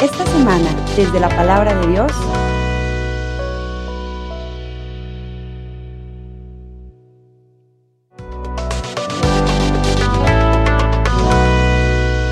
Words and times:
Esta 0.00 0.24
semana, 0.24 0.74
desde 0.96 1.20
la 1.20 1.28
palabra 1.28 1.78
de 1.78 1.88
Dios, 1.88 2.10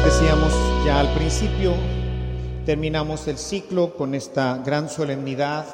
Decíamos 0.03 0.55
ya 0.87 1.01
al 1.01 1.13
principio, 1.15 1.75
terminamos 2.65 3.29
el 3.29 3.37
ciclo 3.37 3.95
con 3.97 4.15
esta 4.15 4.63
gran 4.65 4.89
solemnidad 4.89 5.67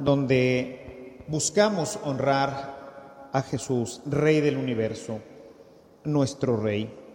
donde 0.00 1.22
buscamos 1.28 2.00
honrar 2.02 3.30
a 3.32 3.42
Jesús, 3.42 4.02
Rey 4.06 4.40
del 4.40 4.56
universo, 4.56 5.20
nuestro 6.02 6.56
Rey. 6.56 7.09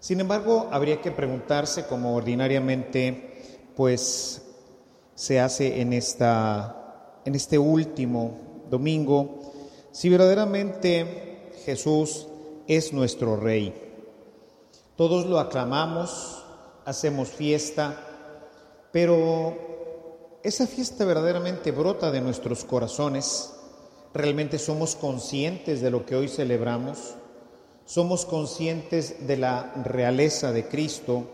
Sin 0.00 0.20
embargo, 0.20 0.68
habría 0.70 1.00
que 1.00 1.10
preguntarse, 1.10 1.86
como 1.86 2.14
ordinariamente 2.14 3.70
pues 3.74 4.42
se 5.14 5.40
hace 5.40 5.80
en, 5.80 5.92
esta, 5.92 7.20
en 7.24 7.34
este 7.34 7.58
último 7.58 8.64
domingo, 8.70 9.52
si 9.90 10.08
verdaderamente 10.08 11.52
Jesús 11.64 12.28
es 12.66 12.92
nuestro 12.92 13.36
Rey. 13.36 13.74
Todos 14.96 15.26
lo 15.26 15.38
aclamamos, 15.38 16.44
hacemos 16.84 17.28
fiesta, 17.28 17.96
pero 18.92 19.56
esa 20.42 20.66
fiesta 20.66 21.04
verdaderamente 21.04 21.72
brota 21.72 22.10
de 22.10 22.20
nuestros 22.20 22.64
corazones. 22.64 23.52
Realmente 24.14 24.58
somos 24.58 24.96
conscientes 24.96 25.80
de 25.80 25.90
lo 25.90 26.06
que 26.06 26.16
hoy 26.16 26.28
celebramos, 26.28 27.14
somos 27.88 28.26
conscientes 28.26 29.26
de 29.26 29.38
la 29.38 29.72
realeza 29.82 30.52
de 30.52 30.68
Cristo, 30.68 31.24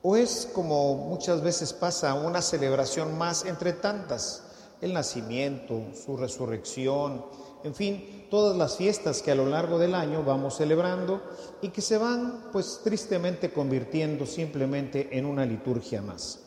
o 0.00 0.16
es 0.16 0.48
como 0.52 0.94
muchas 0.94 1.42
veces 1.42 1.72
pasa 1.72 2.14
una 2.14 2.40
celebración 2.40 3.18
más 3.18 3.44
entre 3.44 3.72
tantas, 3.72 4.44
el 4.80 4.92
nacimiento, 4.92 5.82
su 5.94 6.16
resurrección, 6.16 7.24
en 7.64 7.74
fin, 7.74 8.26
todas 8.30 8.56
las 8.56 8.76
fiestas 8.76 9.20
que 9.20 9.32
a 9.32 9.34
lo 9.34 9.46
largo 9.46 9.80
del 9.80 9.96
año 9.96 10.22
vamos 10.22 10.58
celebrando 10.58 11.20
y 11.60 11.70
que 11.70 11.80
se 11.80 11.98
van 11.98 12.50
pues 12.52 12.80
tristemente 12.84 13.52
convirtiendo 13.52 14.26
simplemente 14.26 15.08
en 15.10 15.26
una 15.26 15.44
liturgia 15.44 16.02
más. 16.02 16.38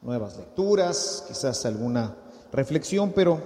Nuevas 0.00 0.36
lecturas, 0.36 1.24
quizás 1.28 1.64
alguna 1.64 2.16
reflexión, 2.50 3.12
pero 3.12 3.40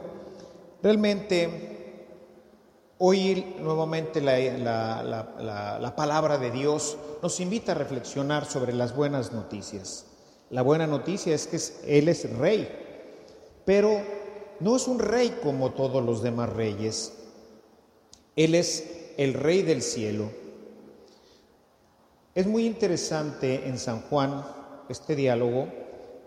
realmente 0.82 1.75
hoy 2.98 3.54
nuevamente 3.60 4.20
la, 4.20 5.02
la, 5.02 5.96
palabra 5.96 6.38
de 6.38 6.50
Dios 6.50 6.96
nos 7.22 7.40
invita 7.40 7.72
a 7.72 7.74
reflexionar 7.74 8.46
sobre 8.46 8.72
las 8.72 8.94
buenas 8.94 9.32
noticias. 9.32 10.06
La 10.50 10.62
buena 10.62 10.86
noticia 10.86 11.34
es 11.34 11.46
que 11.46 11.98
Él 11.98 12.08
es 12.08 12.30
rey, 12.38 12.68
pero 13.64 14.00
no 14.60 14.76
es 14.76 14.86
un 14.88 14.98
rey 14.98 15.38
como 15.42 15.72
todos 15.72 16.04
los 16.04 16.22
demás 16.22 16.50
reyes. 16.50 17.12
Él 18.36 18.54
es 18.54 19.12
el 19.16 19.34
rey 19.34 19.62
del 19.62 19.82
cielo. 19.82 20.30
Es 22.34 22.46
muy 22.46 22.66
interesante 22.66 23.66
en 23.66 23.78
San 23.78 24.02
Juan 24.02 24.44
este 24.88 25.16
diálogo 25.16 25.68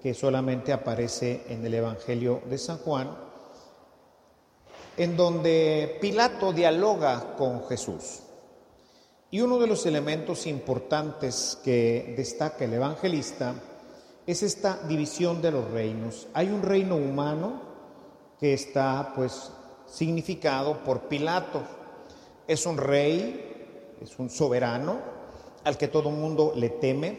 que 0.01 0.13
solamente 0.13 0.73
aparece 0.73 1.43
en 1.49 1.65
el 1.65 1.73
Evangelio 1.73 2.41
de 2.49 2.57
San 2.57 2.77
Juan, 2.79 3.28
en 4.99 5.15
donde 5.15 5.97
Pilato 6.01 6.51
dialoga 6.51 7.37
con 7.37 7.65
Jesús. 7.69 8.19
Y 9.31 9.39
uno 9.39 9.57
de 9.57 9.65
los 9.65 9.85
elementos 9.85 10.45
importantes 10.45 11.57
que 11.63 12.15
destaca 12.17 12.65
el 12.65 12.73
evangelista 12.73 13.55
es 14.27 14.43
esta 14.43 14.77
división 14.89 15.41
de 15.41 15.51
los 15.51 15.71
reinos. 15.71 16.27
Hay 16.33 16.49
un 16.49 16.61
reino 16.61 16.97
humano 16.97 17.61
que 18.41 18.53
está 18.53 19.13
pues 19.15 19.53
significado 19.85 20.83
por 20.83 21.07
Pilato. 21.07 21.63
Es 22.45 22.65
un 22.65 22.77
rey, 22.77 23.95
es 24.01 24.19
un 24.19 24.29
soberano 24.29 24.97
al 25.63 25.77
que 25.77 25.87
todo 25.87 26.09
el 26.09 26.15
mundo 26.15 26.51
le 26.57 26.71
teme, 26.71 27.17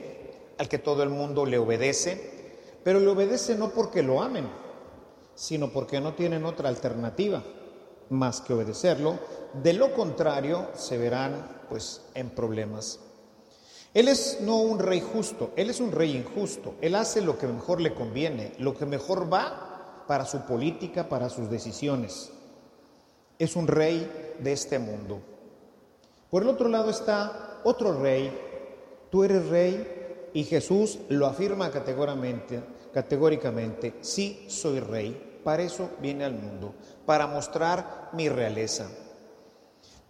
al 0.59 0.69
que 0.69 0.81
todo 0.81 1.03
el 1.03 1.09
mundo 1.09 1.47
le 1.47 1.57
obedece, 1.57 2.61
pero 2.85 3.01
le 3.01 3.09
obedece 3.09 3.55
no 3.55 3.71
porque 3.71 4.03
lo 4.03 4.21
amen, 4.21 4.47
sino 5.35 5.71
porque 5.71 5.99
no 5.99 6.13
tienen 6.13 6.45
otra 6.45 6.69
alternativa 6.69 7.43
más 8.11 8.41
que 8.41 8.53
obedecerlo. 8.53 9.19
De 9.63 9.73
lo 9.73 9.95
contrario, 9.95 10.69
se 10.75 10.99
verán 10.99 11.63
pues 11.69 12.03
en 12.15 12.31
problemas. 12.31 13.01
Él 13.93 14.07
es 14.07 14.39
no 14.41 14.59
un 14.59 14.79
rey 14.79 15.01
justo, 15.01 15.51
él 15.57 15.71
es 15.71 15.81
un 15.81 15.91
rey 15.91 16.17
injusto. 16.17 16.75
Él 16.81 16.95
hace 16.95 17.21
lo 17.23 17.39
que 17.39 17.47
mejor 17.47 17.81
le 17.81 17.95
conviene, 17.95 18.53
lo 18.59 18.77
que 18.77 18.87
mejor 18.87 19.33
va 19.33 20.05
para 20.07 20.27
su 20.27 20.41
política, 20.43 21.09
para 21.09 21.29
sus 21.29 21.51
decisiones. 21.51 22.31
Es 23.39 23.57
un 23.57 23.67
rey 23.67 24.37
de 24.39 24.53
este 24.53 24.79
mundo. 24.79 25.21
Por 26.31 26.43
el 26.43 26.49
otro 26.49 26.69
lado 26.69 26.91
está 26.91 27.61
otro 27.65 28.01
rey. 28.01 28.31
Tú 29.11 29.25
eres 29.25 29.49
rey 29.49 30.29
y 30.33 30.45
Jesús 30.45 30.99
lo 31.09 31.27
afirma 31.27 31.71
categóricamente, 31.71 32.63
categóricamente, 32.93 33.95
sí 34.01 34.45
soy 34.49 34.79
rey. 34.79 35.30
Para 35.45 35.63
eso 35.63 35.91
viene 36.01 36.25
al 36.25 36.35
mundo, 36.35 36.75
para 37.07 37.27
mostrar 37.27 38.11
mi 38.13 38.29
realeza. 38.29 38.89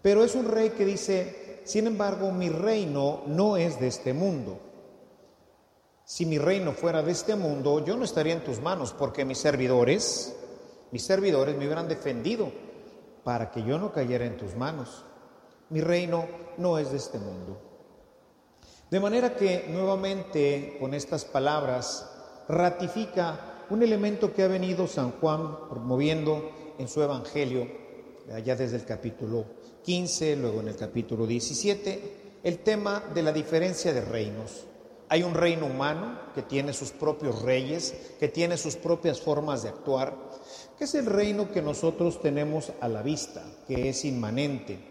Pero 0.03 0.25
es 0.25 0.35
un 0.35 0.47
rey 0.47 0.71
que 0.71 0.85
dice, 0.85 1.63
sin 1.65 1.87
embargo, 1.87 2.33
mi 2.33 2.49
reino 2.49 3.23
no 3.27 3.57
es 3.57 3.79
de 3.79 3.89
este 3.89 4.13
mundo. 4.13 4.59
Si 6.05 6.27
mi 6.27 6.39
reino 6.39 6.73
fuera 6.73 7.03
de 7.03 7.13
este 7.13 7.37
mundo, 7.37 7.85
yo 7.85 7.97
no 7.97 8.05
estaría 8.05 8.33
en 8.33 8.43
tus 8.43 8.61
manos, 8.61 8.93
porque 8.93 9.25
mis 9.25 9.39
servidores, 9.39 10.35
mis 10.91 11.05
servidores 11.05 11.57
me 11.57 11.67
hubieran 11.67 11.87
defendido 11.87 12.51
para 13.23 13.51
que 13.51 13.63
yo 13.63 13.79
no 13.79 13.93
cayera 13.93 14.25
en 14.25 14.37
tus 14.37 14.57
manos. 14.57 15.05
Mi 15.69 15.81
reino 15.81 16.27
no 16.57 16.79
es 16.79 16.91
de 16.91 16.97
este 16.97 17.19
mundo. 17.19 17.61
De 18.91 18.99
manera 18.99 19.37
que 19.37 19.67
nuevamente 19.69 20.77
con 20.81 20.95
estas 20.95 21.25
palabras 21.25 22.11
ratifica 22.49 23.50
un 23.71 23.83
elemento 23.83 24.33
que 24.33 24.43
ha 24.43 24.49
venido 24.49 24.87
San 24.87 25.13
Juan 25.13 25.69
promoviendo 25.69 26.51
en 26.79 26.89
su 26.89 27.03
Evangelio, 27.03 27.67
allá 28.33 28.57
desde 28.57 28.77
el 28.77 28.85
capítulo 28.85 29.45
15, 29.85 30.37
luego 30.37 30.61
en 30.61 30.69
el 30.69 30.77
capítulo 30.77 31.27
17, 31.27 32.41
el 32.43 32.59
tema 32.59 33.05
de 33.15 33.23
la 33.23 33.33
diferencia 33.33 33.93
de 33.93 34.01
reinos. 34.01 34.67
Hay 35.09 35.23
un 35.23 35.35
reino 35.35 35.67
humano 35.67 36.19
que 36.35 36.43
tiene 36.43 36.73
sus 36.73 36.91
propios 36.91 37.43
reyes, 37.43 37.95
que 38.19 38.29
tiene 38.29 38.57
sus 38.57 38.77
propias 38.77 39.21
formas 39.21 39.63
de 39.63 39.69
actuar, 39.69 40.17
que 40.77 40.85
es 40.85 40.95
el 40.95 41.07
reino 41.07 41.51
que 41.51 41.63
nosotros 41.63 42.21
tenemos 42.21 42.73
a 42.81 42.89
la 42.89 43.03
vista, 43.03 43.45
que 43.67 43.89
es 43.89 44.05
inmanente. 44.05 44.90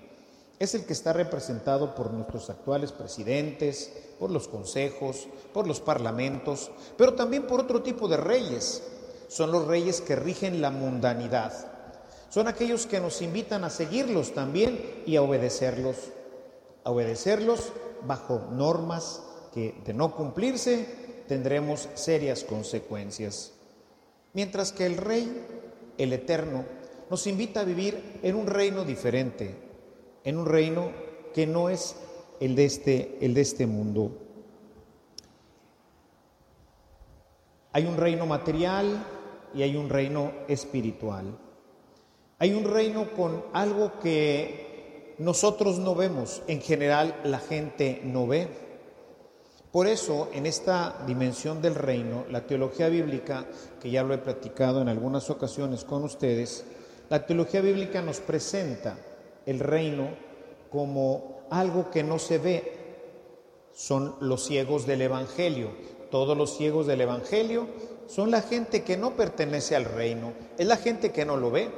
Es 0.60 0.76
el 0.76 0.86
que 0.86 0.92
está 0.92 1.14
representado 1.14 1.96
por 1.96 2.12
nuestros 2.12 2.50
actuales 2.50 2.92
presidentes, 2.92 3.92
por 4.20 4.30
los 4.30 4.50
consejos, 4.50 5.28
por 5.54 5.66
los 5.66 5.80
parlamentos, 5.80 6.70
pero 6.98 7.14
también 7.14 7.48
por 7.48 7.62
otro 7.62 7.82
tipo 7.82 8.10
de 8.10 8.18
reyes. 8.18 8.84
Son 9.30 9.54
los 9.54 9.66
reyes 9.66 10.02
que 10.02 10.18
rigen 10.18 10.62
la 10.62 10.70
mundanidad. 10.70 11.54
Son 12.30 12.50
aquellos 12.50 12.86
que 12.88 13.00
nos 13.00 13.22
invitan 13.22 13.64
a 13.64 13.70
seguirlos 13.70 14.34
también 14.34 15.04
y 15.06 15.16
a 15.16 15.22
obedecerlos. 15.22 15.96
A 16.84 16.92
obedecerlos 16.92 17.72
bajo 18.06 18.50
normas, 18.52 19.24
que 19.54 19.76
de 19.86 19.94
no 19.94 20.14
cumplirse 20.14 21.24
tendremos 21.28 21.88
serias 21.94 22.44
consecuencias. 22.44 23.54
Mientras 24.34 24.74
que 24.74 24.86
el 24.86 24.98
Rey, 24.98 25.46
el 25.98 26.12
Eterno, 26.12 26.66
nos 27.10 27.28
invita 27.28 27.62
a 27.62 27.66
vivir 27.66 28.20
en 28.24 28.36
un 28.36 28.46
reino 28.46 28.84
diferente, 28.84 29.69
en 30.24 30.38
un 30.38 30.46
reino 30.46 30.92
que 31.34 31.48
no 31.48 31.70
es 31.70 31.96
el 32.40 32.56
de 32.56 32.66
este, 32.66 33.18
el 33.22 33.34
de 33.34 33.42
este 33.42 33.68
mundo. 33.68 34.12
Hay 37.72 37.86
un 37.86 37.98
reino 37.98 38.26
material 38.26 39.06
y 39.54 39.62
hay 39.62 39.76
un 39.76 39.90
reino 39.90 40.32
espiritual. 40.48 41.38
Hay 42.40 42.54
un 42.54 42.64
reino 42.64 43.12
con 43.12 43.44
algo 43.54 44.00
que 44.00 45.16
nosotros 45.20 45.78
no 45.80 45.96
vemos, 45.96 46.42
en 46.48 46.62
general 46.62 47.20
la 47.26 47.40
gente 47.40 48.02
no 48.04 48.26
ve. 48.26 48.48
Por 49.72 49.86
eso, 49.86 50.30
en 50.34 50.46
esta 50.46 51.04
dimensión 51.06 51.62
del 51.62 51.76
reino, 51.76 52.26
la 52.32 52.48
teología 52.48 52.90
bíblica, 52.90 53.46
que 53.80 53.92
ya 53.92 54.02
lo 54.02 54.14
he 54.14 54.18
platicado 54.18 54.82
en 54.82 54.88
algunas 54.88 55.30
ocasiones 55.30 55.84
con 55.84 56.04
ustedes, 56.04 56.66
la 57.10 57.26
teología 57.26 57.62
bíblica 57.62 58.02
nos 58.02 58.20
presenta 58.20 58.98
el 59.50 59.60
reino 59.60 60.10
como 60.72 61.42
algo 61.50 61.90
que 61.90 62.04
no 62.04 62.20
se 62.20 62.38
ve. 62.38 62.74
Son 63.74 64.16
los 64.20 64.46
ciegos 64.46 64.86
del 64.86 65.02
Evangelio. 65.02 65.72
Todos 66.12 66.38
los 66.38 66.56
ciegos 66.56 66.86
del 66.86 67.02
Evangelio 67.02 67.68
son 68.08 68.32
la 68.32 68.42
gente 68.42 68.84
que 68.84 68.98
no 68.98 69.16
pertenece 69.16 69.76
al 69.76 69.86
reino, 69.86 70.34
es 70.58 70.66
la 70.66 70.78
gente 70.78 71.12
que 71.12 71.26
no 71.26 71.38
lo 71.38 71.52
ve. 71.52 71.70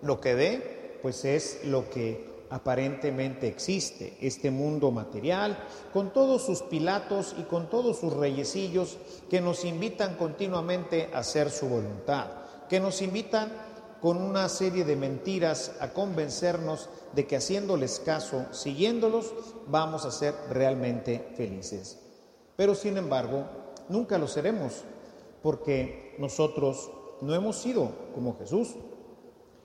Lo 0.00 0.20
que 0.20 0.34
ve, 0.34 0.98
pues 1.02 1.24
es 1.24 1.64
lo 1.64 1.90
que 1.90 2.28
aparentemente 2.50 3.48
existe, 3.48 4.16
este 4.20 4.50
mundo 4.50 4.90
material, 4.90 5.58
con 5.92 6.12
todos 6.12 6.44
sus 6.44 6.62
Pilatos 6.62 7.34
y 7.38 7.42
con 7.42 7.68
todos 7.68 7.98
sus 7.98 8.12
reyecillos 8.12 8.96
que 9.28 9.40
nos 9.40 9.64
invitan 9.64 10.14
continuamente 10.16 11.10
a 11.12 11.18
hacer 11.18 11.50
su 11.50 11.68
voluntad, 11.68 12.26
que 12.68 12.80
nos 12.80 13.02
invitan 13.02 13.52
con 14.00 14.22
una 14.22 14.48
serie 14.48 14.84
de 14.84 14.96
mentiras 14.96 15.72
a 15.80 15.92
convencernos 15.92 16.88
de 17.14 17.26
que 17.26 17.36
haciéndoles 17.36 18.00
caso, 18.00 18.46
siguiéndolos, 18.52 19.32
vamos 19.66 20.04
a 20.04 20.10
ser 20.10 20.34
realmente 20.50 21.32
felices. 21.36 21.98
Pero 22.56 22.74
sin 22.74 22.96
embargo, 22.96 23.44
nunca 23.88 24.18
lo 24.18 24.28
seremos, 24.28 24.84
porque 25.42 26.14
nosotros 26.18 26.90
no 27.20 27.34
hemos 27.34 27.56
sido 27.56 27.92
como 28.14 28.36
Jesús, 28.36 28.74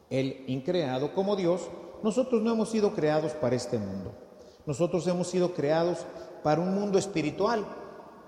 el 0.10 0.44
increado 0.48 1.14
como 1.14 1.36
Dios, 1.36 1.70
nosotros 2.04 2.42
no 2.42 2.52
hemos 2.52 2.70
sido 2.70 2.94
creados 2.94 3.34
para 3.34 3.56
este 3.56 3.78
mundo. 3.78 4.14
Nosotros 4.66 5.08
hemos 5.08 5.28
sido 5.28 5.54
creados 5.54 6.06
para 6.44 6.62
un 6.62 6.74
mundo 6.74 6.98
espiritual 6.98 7.66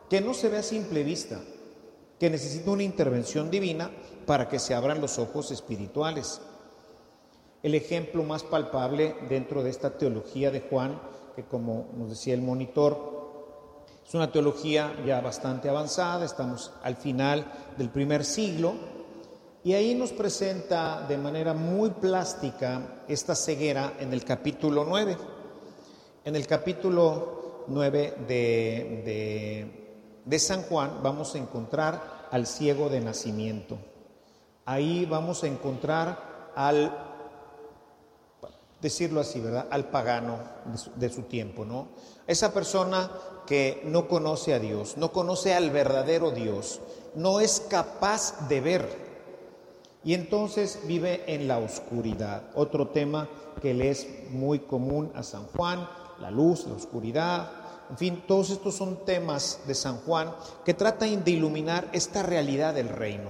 que 0.09 0.21
no 0.21 0.33
se 0.33 0.49
ve 0.49 0.57
a 0.57 0.63
simple 0.63 1.03
vista, 1.03 1.41
que 2.19 2.29
necesita 2.29 2.71
una 2.71 2.83
intervención 2.83 3.51
divina 3.51 3.91
para 4.25 4.47
que 4.47 4.59
se 4.59 4.73
abran 4.73 5.01
los 5.01 5.19
ojos 5.19 5.51
espirituales. 5.51 6.41
El 7.61 7.75
ejemplo 7.75 8.23
más 8.23 8.43
palpable 8.43 9.15
dentro 9.27 9.63
de 9.63 9.69
esta 9.69 9.97
teología 9.97 10.51
de 10.51 10.61
Juan, 10.61 10.99
que 11.35 11.43
como 11.43 11.89
nos 11.97 12.09
decía 12.09 12.33
el 12.33 12.41
monitor, 12.41 13.15
es 14.05 14.13
una 14.13 14.31
teología 14.31 14.95
ya 15.05 15.19
bastante 15.19 15.67
avanzada, 15.67 16.25
estamos 16.25 16.71
al 16.83 16.95
final 16.95 17.51
del 17.77 17.89
primer 17.89 18.23
siglo, 18.23 18.75
y 19.63 19.73
ahí 19.73 19.95
nos 19.95 20.11
presenta 20.11 21.07
de 21.07 21.17
manera 21.17 21.55
muy 21.55 21.89
plástica 21.89 23.01
esta 23.07 23.33
ceguera 23.33 23.93
en 23.99 24.13
el 24.13 24.23
capítulo 24.23 24.85
9. 24.87 25.17
En 26.23 26.35
el 26.35 26.45
capítulo 26.45 27.65
9 27.67 28.13
de, 28.27 29.01
de, 29.03 29.84
San 30.39 30.63
Juan 30.63 30.99
vamos 31.03 31.35
a 31.35 31.37
encontrar 31.37 32.27
al 32.31 32.47
ciego 32.47 32.89
de 32.89 33.01
nacimiento. 33.01 33.77
Ahí 34.65 35.05
vamos 35.05 35.43
a 35.43 35.47
encontrar 35.47 36.51
al, 36.55 36.91
decirlo 38.81 39.21
así, 39.21 39.39
¿verdad? 39.39 39.67
Al 39.69 39.89
pagano 39.89 40.39
de 40.65 40.77
su, 40.77 40.91
de 40.95 41.09
su 41.09 41.21
tiempo, 41.23 41.65
¿no? 41.65 41.89
Esa 42.27 42.53
persona 42.53 43.11
que 43.45 43.81
no 43.85 44.07
conoce 44.07 44.53
a 44.53 44.59
Dios, 44.59 44.97
no 44.97 45.11
conoce 45.11 45.53
al 45.53 45.69
verdadero 45.69 46.31
Dios, 46.31 46.81
no 47.13 47.39
es 47.39 47.59
capaz 47.69 48.47
de 48.47 48.61
ver 48.61 49.05
y 50.05 50.13
entonces 50.13 50.79
vive 50.85 51.23
en 51.33 51.47
la 51.47 51.57
oscuridad. 51.57 52.43
Otro 52.53 52.89
tema 52.89 53.27
que 53.59 53.73
le 53.73 53.89
es 53.89 54.07
muy 54.29 54.59
común 54.59 55.11
a 55.15 55.23
San 55.23 55.45
Juan, 55.47 55.89
la 56.19 56.29
luz, 56.29 56.67
la 56.67 56.75
oscuridad. 56.75 57.49
En 57.89 57.97
fin, 57.97 58.23
todos 58.27 58.49
estos 58.49 58.75
son 58.75 59.05
temas 59.05 59.61
de 59.67 59.75
San 59.75 59.97
Juan 59.97 60.33
que 60.63 60.73
tratan 60.73 61.23
de 61.23 61.31
iluminar 61.31 61.89
esta 61.93 62.23
realidad 62.23 62.73
del 62.73 62.89
reino. 62.89 63.29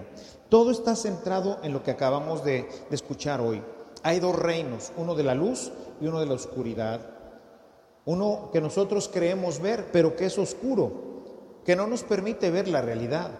Todo 0.49 0.71
está 0.71 0.95
centrado 0.95 1.59
en 1.63 1.73
lo 1.73 1.83
que 1.83 1.91
acabamos 1.91 2.43
de, 2.43 2.69
de 2.89 2.95
escuchar 2.95 3.41
hoy. 3.41 3.61
Hay 4.03 4.19
dos 4.19 4.35
reinos, 4.35 4.91
uno 4.97 5.15
de 5.15 5.23
la 5.23 5.35
luz 5.35 5.71
y 5.99 6.07
uno 6.07 6.19
de 6.19 6.27
la 6.27 6.35
oscuridad. 6.35 7.01
Uno 8.05 8.49
que 8.53 8.61
nosotros 8.61 9.09
creemos 9.11 9.59
ver, 9.59 9.89
pero 9.91 10.15
que 10.15 10.27
es 10.27 10.37
oscuro, 10.37 11.61
que 11.65 11.75
no 11.75 11.87
nos 11.87 12.03
permite 12.03 12.51
ver 12.51 12.67
la 12.67 12.81
realidad. 12.81 13.31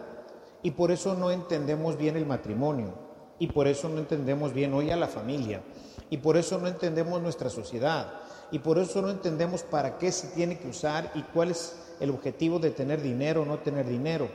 Y 0.64 0.72
por 0.72 0.92
eso 0.92 1.14
no 1.14 1.30
entendemos 1.30 1.98
bien 1.98 2.18
el 2.18 2.26
matrimonio, 2.26 2.96
y 3.38 3.48
por 3.48 3.68
eso 3.68 3.90
no 3.90 4.00
entendemos 4.00 4.54
bien 4.54 4.74
hoy 4.74 4.90
a 4.92 4.96
la 4.96 5.08
familia. 5.08 5.62
Y 6.10 6.18
por 6.18 6.38
eso 6.38 6.58
no 6.60 6.68
entendemos 6.68 7.22
nuestra 7.22 7.50
sociedad. 7.50 8.22
Y 8.52 8.60
por 8.60 8.78
eso 8.78 9.02
no 9.02 9.10
entendemos 9.10 9.64
para 9.64 9.98
qué 9.98 10.12
se 10.12 10.28
tiene 10.28 10.60
que 10.60 10.68
usar 10.68 11.12
y 11.16 11.22
cuál 11.24 11.52
es 11.52 11.76
el 12.00 12.10
objetivo 12.10 12.60
de 12.60 12.72
tener 12.72 13.02
dinero 13.02 13.42
o 13.42 13.46
no 13.46 13.60
tener 13.60 13.88
dinero. 13.88 14.30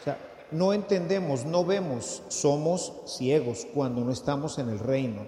O 0.00 0.04
sea, 0.04 0.18
no 0.50 0.72
entendemos, 0.72 1.44
no 1.44 1.64
vemos, 1.64 2.22
somos 2.28 2.92
ciegos 3.06 3.66
cuando 3.74 4.04
no 4.04 4.12
estamos 4.12 4.58
en 4.58 4.68
el 4.68 4.78
reino. 4.78 5.26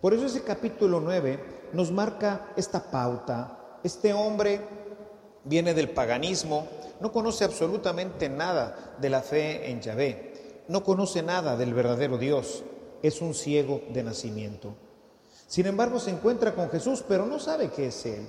Por 0.00 0.14
eso 0.14 0.26
ese 0.26 0.42
capítulo 0.42 1.00
9 1.00 1.70
nos 1.72 1.90
marca 1.92 2.52
esta 2.56 2.90
pauta. 2.90 3.78
Este 3.82 4.12
hombre 4.12 4.60
viene 5.44 5.72
del 5.72 5.90
paganismo, 5.90 6.66
no 7.00 7.12
conoce 7.12 7.44
absolutamente 7.44 8.28
nada 8.28 8.96
de 9.00 9.10
la 9.10 9.22
fe 9.22 9.70
en 9.70 9.80
Yahvé 9.80 10.30
no 10.70 10.84
conoce 10.84 11.20
nada 11.24 11.56
del 11.56 11.74
verdadero 11.74 12.16
Dios, 12.16 12.62
es 13.02 13.20
un 13.20 13.34
ciego 13.34 13.82
de 13.92 14.04
nacimiento. 14.04 14.76
Sin 15.50 15.66
embargo, 15.66 15.98
se 15.98 16.12
encuentra 16.12 16.54
con 16.54 16.70
Jesús, 16.70 17.02
pero 17.08 17.26
no 17.26 17.40
sabe 17.40 17.70
qué 17.70 17.88
es 17.88 18.06
Él. 18.06 18.24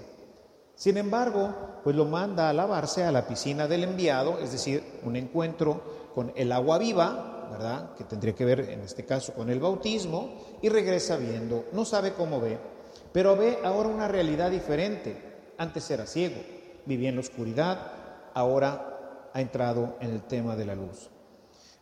Sin 0.73 0.97
embargo, 0.97 1.53
pues 1.83 1.95
lo 1.95 2.05
manda 2.05 2.49
a 2.49 2.53
lavarse 2.53 3.03
a 3.03 3.11
la 3.11 3.27
piscina 3.27 3.67
del 3.67 3.83
enviado, 3.83 4.39
es 4.39 4.51
decir, 4.51 4.83
un 5.03 5.15
encuentro 5.15 6.09
con 6.15 6.33
el 6.35 6.51
agua 6.51 6.79
viva, 6.79 7.47
¿verdad? 7.51 7.93
Que 7.93 8.05
tendría 8.05 8.33
que 8.33 8.43
ver 8.43 8.61
en 8.61 8.81
este 8.81 9.05
caso 9.05 9.33
con 9.33 9.51
el 9.51 9.59
bautismo, 9.59 10.31
y 10.63 10.69
regresa 10.69 11.15
viendo, 11.17 11.65
no 11.73 11.85
sabe 11.85 12.13
cómo 12.13 12.41
ve, 12.41 12.57
pero 13.13 13.37
ve 13.37 13.59
ahora 13.63 13.89
una 13.89 14.07
realidad 14.07 14.49
diferente. 14.49 15.53
Antes 15.59 15.91
era 15.91 16.07
ciego, 16.07 16.41
vivía 16.87 17.09
en 17.09 17.17
la 17.17 17.21
oscuridad, 17.21 17.91
ahora 18.33 19.29
ha 19.31 19.41
entrado 19.41 19.95
en 19.99 20.09
el 20.09 20.23
tema 20.23 20.55
de 20.55 20.65
la 20.65 20.73
luz. 20.73 21.11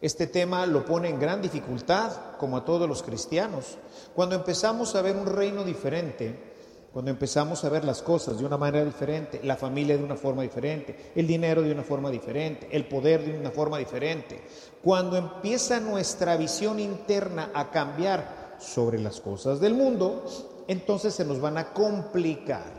Este 0.01 0.27
tema 0.27 0.65
lo 0.65 0.85
pone 0.85 1.09
en 1.09 1.19
gran 1.19 1.41
dificultad, 1.41 2.37
como 2.37 2.55
a 2.55 2.63
todos 2.63 2.87
los 2.87 3.03
cristianos. 3.03 3.77
Cuando 4.15 4.35
empezamos 4.35 4.95
a 4.95 5.01
ver 5.01 5.17
un 5.17 5.25
reino 5.25 5.65
diferente, 5.65 6.49
cuando 6.93 7.11
empezamos 7.11 7.65
a 7.65 7.69
ver 7.69 7.83
las 7.83 8.01
cosas 8.01 8.39
de 8.39 8.45
una 8.45 8.57
manera 8.57 8.85
diferente, 8.85 9.41
la 9.43 9.57
familia 9.57 9.97
de 9.97 10.03
una 10.03 10.15
forma 10.15 10.41
diferente, 10.41 11.11
el 11.15 11.27
dinero 11.27 11.61
de 11.61 11.71
una 11.71 11.83
forma 11.83 12.09
diferente, 12.09 12.69
el 12.71 12.87
poder 12.87 13.25
de 13.25 13.37
una 13.37 13.51
forma 13.51 13.77
diferente, 13.77 14.41
cuando 14.81 15.17
empieza 15.17 15.81
nuestra 15.81 16.37
visión 16.37 16.79
interna 16.79 17.51
a 17.53 17.69
cambiar 17.69 18.55
sobre 18.57 18.99
las 18.99 19.19
cosas 19.19 19.59
del 19.59 19.73
mundo, 19.73 20.25
entonces 20.67 21.13
se 21.13 21.25
nos 21.25 21.41
van 21.41 21.57
a 21.57 21.73
complicar. 21.73 22.71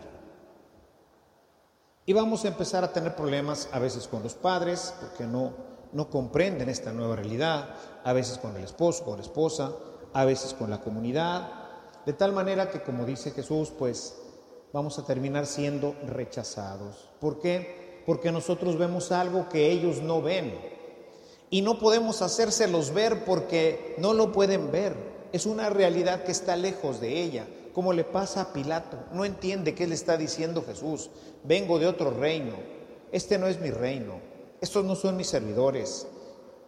Y 2.07 2.15
vamos 2.15 2.45
a 2.45 2.49
empezar 2.49 2.83
a 2.83 2.93
tener 2.93 3.15
problemas 3.15 3.69
a 3.73 3.79
veces 3.79 4.09
con 4.09 4.23
los 4.23 4.35
padres, 4.35 4.95
porque 5.01 5.25
no 5.25 5.70
no 5.93 6.09
comprenden 6.09 6.69
esta 6.69 6.93
nueva 6.93 7.17
realidad, 7.17 7.75
a 8.05 8.13
veces 8.13 8.39
con 8.39 8.57
el 8.57 8.65
esposo, 8.65 9.05
con 9.05 9.17
la 9.17 9.23
esposa, 9.23 9.73
a 10.13 10.25
veces 10.25 10.55
con 10.55 10.71
la 10.71 10.81
comunidad, 10.81 11.49
de 12.07 12.13
tal 12.13 12.33
manera 12.33 12.71
que, 12.71 12.83
como 12.83 13.05
dice 13.05 13.31
Jesús, 13.33 13.73
pues 13.79 14.17
vamos 14.73 14.99
a 14.99 15.05
terminar 15.05 15.47
siendo 15.47 15.95
rechazados. 16.07 17.09
¿Por 17.21 17.41
qué? 17.41 18.03
Porque 18.07 18.33
nosotros 18.33 18.79
vemos 18.79 19.13
algo 19.13 19.49
que 19.49 19.71
ellos 19.71 20.01
no 20.01 20.23
ven 20.23 20.55
y 21.51 21.63
no 21.63 21.79
podemos 21.79 22.23
hacérselos 22.23 22.93
ver 22.95 23.25
porque 23.25 23.95
no 23.99 24.15
lo 24.15 24.33
pueden 24.33 24.71
ver. 24.71 24.95
Es 25.33 25.47
una 25.47 25.69
realidad 25.69 26.25
que 26.25 26.33
está 26.33 26.57
lejos 26.57 27.01
de 27.01 27.23
ella, 27.23 27.47
como 27.75 27.93
le 27.93 28.05
pasa 28.05 28.41
a 28.41 28.53
Pilato. 28.53 28.97
No 29.13 29.25
entiende 29.25 29.75
qué 29.75 29.87
le 29.87 29.95
está 29.95 30.17
diciendo 30.17 30.65
Jesús. 30.67 31.11
Vengo 31.45 31.79
de 31.79 31.87
otro 31.87 32.11
reino. 32.11 32.55
Este 33.13 33.39
no 33.39 33.47
es 33.47 33.61
mi 33.61 33.71
reino. 33.71 34.30
Estos 34.61 34.85
no 34.85 34.95
son 34.95 35.17
mis 35.17 35.29
servidores. 35.29 36.07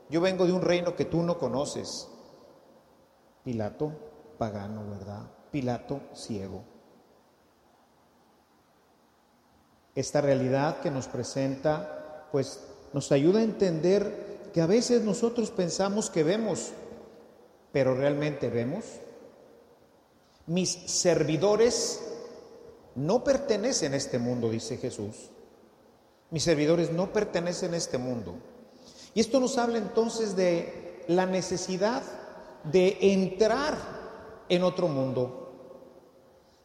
Yo 0.08 0.20
vengo 0.20 0.46
de 0.46 0.52
un 0.52 0.62
reino 0.62 0.96
que 0.96 1.04
tú 1.04 1.22
no 1.22 1.38
conoces. 1.38 2.08
Pilato, 3.44 3.92
pagano, 4.38 4.88
¿verdad? 4.90 5.30
Pilato, 5.50 6.00
ciego. 6.14 6.64
Esta 9.94 10.20
realidad 10.22 10.80
que 10.80 10.90
nos 10.90 11.06
presenta, 11.06 12.28
pues 12.32 12.60
nos 12.94 13.12
ayuda 13.12 13.40
a 13.40 13.44
entender 13.44 14.50
que 14.54 14.62
a 14.62 14.66
veces 14.66 15.02
nosotros 15.02 15.50
pensamos 15.50 16.08
que 16.08 16.22
vemos, 16.22 16.72
pero 17.72 17.94
realmente 17.94 18.48
vemos. 18.48 18.84
Mis 20.46 20.70
servidores 20.70 22.02
no 22.94 23.22
pertenecen 23.22 23.92
a 23.92 23.96
este 23.96 24.18
mundo, 24.18 24.50
dice 24.50 24.76
Jesús. 24.78 25.30
Mis 26.32 26.44
servidores 26.44 26.90
no 26.90 27.12
pertenecen 27.12 27.74
a 27.74 27.76
este 27.76 27.98
mundo. 27.98 28.34
Y 29.12 29.20
esto 29.20 29.38
nos 29.38 29.58
habla 29.58 29.76
entonces 29.76 30.34
de 30.34 31.04
la 31.06 31.26
necesidad 31.26 32.02
de 32.64 32.96
entrar 33.00 33.76
en 34.48 34.62
otro 34.62 34.88
mundo, 34.88 35.52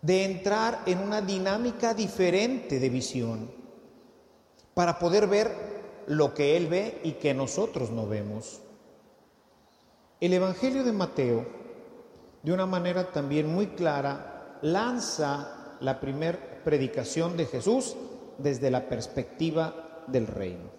de 0.01 0.23
entrar 0.23 0.83
en 0.85 0.99
una 0.99 1.21
dinámica 1.21 1.93
diferente 1.93 2.79
de 2.79 2.89
visión, 2.89 3.51
para 4.73 4.97
poder 4.99 5.27
ver 5.27 5.51
lo 6.07 6.33
que 6.33 6.55
Él 6.55 6.67
ve 6.67 7.01
y 7.03 7.13
que 7.13 7.33
nosotros 7.33 7.89
no 7.89 8.07
vemos. 8.07 8.61
El 10.21 10.31
Evangelio 10.31 10.85
de 10.85 10.93
Mateo, 10.93 11.45
de 12.41 12.53
una 12.53 12.65
manera 12.65 13.11
también 13.11 13.53
muy 13.53 13.67
clara, 13.67 14.59
lanza 14.61 15.75
la 15.81 15.99
primer 15.99 16.63
predicación 16.63 17.35
de 17.35 17.47
Jesús 17.47 17.97
desde 18.37 18.71
la 18.71 18.87
perspectiva 18.87 20.03
del 20.07 20.27
reino. 20.27 20.77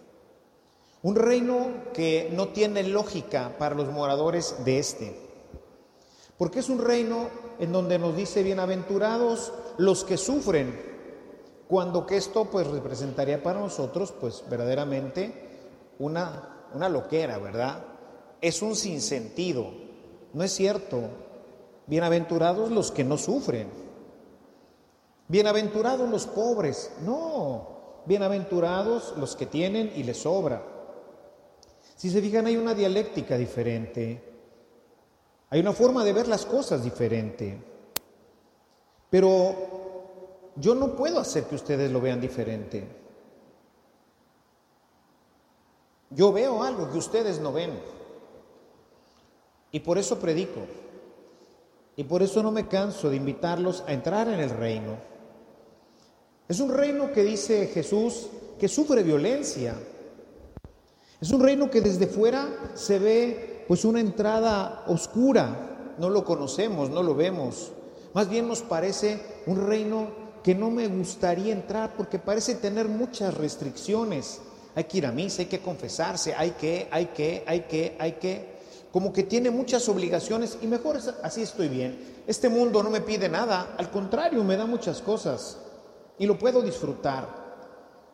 Un 1.03 1.15
reino 1.15 1.69
que 1.95 2.31
no 2.33 2.49
tiene 2.49 2.83
lógica 2.83 3.57
para 3.59 3.75
los 3.75 3.88
moradores 3.93 4.57
de 4.65 4.79
este, 4.79 5.17
porque 6.37 6.59
es 6.59 6.69
un 6.69 6.81
reino 6.81 7.29
en 7.59 7.73
donde 7.73 7.99
nos 7.99 8.17
dice 8.17 8.43
bienaventurados 8.43 9.53
los 9.77 10.05
que 10.05 10.17
sufren, 10.17 10.88
cuando 11.69 12.07
que 12.07 12.17
esto 12.17 12.47
pues 12.47 12.67
representaría 12.67 13.43
para 13.43 13.61
nosotros 13.61 14.12
pues 14.19 14.43
verdaderamente 14.49 15.49
una, 15.99 16.69
una 16.75 16.88
loquera, 16.88 17.38
¿verdad? 17.38 17.85
Es 18.41 18.62
un 18.62 18.75
sinsentido, 18.75 19.71
no 20.33 20.45
es 20.45 20.53
cierto. 20.53 21.03
Bienaventurados 21.87 22.71
los 22.71 22.91
que 22.91 23.05
no 23.05 23.17
sufren. 23.17 23.88
Bienaventurados 25.29 26.09
los 26.09 26.27
pobres, 26.27 26.91
no. 27.05 28.03
Bienaventurados 28.07 29.15
los 29.19 29.37
que 29.37 29.45
tienen 29.45 29.93
y 29.95 30.03
les 30.03 30.23
sobra. 30.23 30.63
Si 31.97 32.09
se 32.09 32.23
fijan, 32.23 32.47
hay 32.47 32.57
una 32.57 32.73
dialéctica 32.73 33.37
diferente. 33.37 34.23
Hay 35.51 35.61
una 35.61 35.75
forma 35.75 36.03
de 36.03 36.15
ver 36.15 36.29
las 36.29 36.47
cosas 36.47 36.83
diferente. 36.83 37.63
Pero 39.11 39.55
yo 40.57 40.75
no 40.75 40.97
puedo 40.97 41.21
hacer 41.21 41.45
que 41.45 41.57
ustedes 41.57 41.91
lo 41.91 42.01
vean 42.01 42.21
diferente. 42.23 42.89
Yo 46.11 46.33
veo 46.33 46.63
algo 46.63 46.91
que 46.91 46.97
ustedes 46.97 47.39
no 47.39 47.53
ven. 47.53 47.79
Y 49.73 49.81
por 49.81 49.99
eso 49.99 50.19
predico. 50.19 50.61
Y 51.97 52.05
por 52.05 52.23
eso 52.23 52.43
no 52.43 52.51
me 52.51 52.67
canso 52.67 53.11
de 53.11 53.17
invitarlos 53.17 53.85
a 53.87 53.93
entrar 53.93 54.29
en 54.29 54.41
el 54.41 54.51
reino. 54.51 55.18
Es 56.49 56.61
un 56.61 56.71
reino 56.71 57.12
que 57.12 57.25
dice 57.25 57.67
Jesús 57.67 58.28
que 58.59 58.69
sufre 58.69 59.02
violencia. 59.02 59.75
Es 61.21 61.31
un 61.31 61.43
reino 61.43 61.71
que 61.71 61.83
desde 61.83 62.07
fuera 62.07 62.49
se 62.73 62.99
ve 62.99 63.64
pues 63.69 63.85
una 63.85 64.00
entrada 64.00 64.85
oscura. 64.87 65.95
No 65.99 66.09
lo 66.09 66.25
conocemos, 66.25 66.88
no 66.88 67.02
lo 67.02 67.14
vemos. 67.14 67.73
Más 68.14 68.31
bien 68.31 68.49
nos 68.49 68.62
parece 68.62 69.21
un 69.45 69.67
reino 69.67 70.09
que 70.43 70.55
no 70.55 70.71
me 70.71 70.88
gustaría 70.88 71.52
entrar 71.52 71.95
porque 71.99 72.19
parece 72.19 72.55
tener 72.55 72.88
muchas 72.88 73.35
restricciones. 73.35 74.40
Hay 74.75 74.85
que 74.85 74.99
ir 74.99 75.07
a 75.07 75.12
misa, 75.12 75.43
hay 75.43 75.49
que 75.49 75.61
confesarse, 75.61 76.35
hay 76.35 76.52
que, 76.52 76.88
hay 76.90 77.07
que, 77.07 77.45
hay 77.47 77.61
que, 77.62 77.95
hay 77.99 78.12
que. 78.12 78.59
Como 78.90 79.12
que 79.12 79.25
tiene 79.25 79.50
muchas 79.50 79.87
obligaciones 79.90 80.57
y 80.62 80.67
mejor 80.67 80.99
así 81.23 81.43
estoy 81.43 81.69
bien. 81.69 82.23
Este 82.26 82.49
mundo 82.49 82.83
no 82.83 82.88
me 82.88 83.02
pide 83.02 83.28
nada, 83.28 83.75
al 83.76 83.90
contrario, 83.90 84.43
me 84.45 84.57
da 84.57 84.64
muchas 84.64 85.02
cosas 85.02 85.59
y 86.19 86.27
lo 86.27 86.39
puedo 86.39 86.63
disfrutar. 86.63 87.49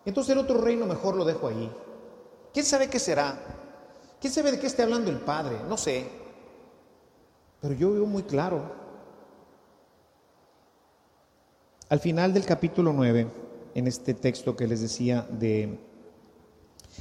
Entonces 0.04 0.32
el 0.32 0.38
otro 0.38 0.60
reino 0.60 0.86
mejor 0.86 1.16
lo 1.16 1.24
dejo 1.24 1.48
ahí. 1.48 1.70
¿Quién 2.52 2.64
sabe 2.64 2.88
qué 2.88 2.98
será? 2.98 3.38
¿Quién 4.20 4.32
sabe 4.32 4.52
de 4.52 4.60
qué 4.60 4.66
esté 4.66 4.82
hablando 4.82 5.10
el 5.10 5.18
Padre? 5.18 5.58
No 5.68 5.76
sé. 5.76 6.06
Pero 7.60 7.74
yo 7.74 7.92
veo 7.92 8.06
muy 8.06 8.22
claro. 8.22 8.62
Al 11.88 12.00
final 12.00 12.32
del 12.32 12.44
capítulo 12.44 12.92
9, 12.92 13.26
en 13.74 13.86
este 13.86 14.14
texto 14.14 14.56
que 14.56 14.66
les 14.66 14.80
decía 14.80 15.26
de, 15.30 15.78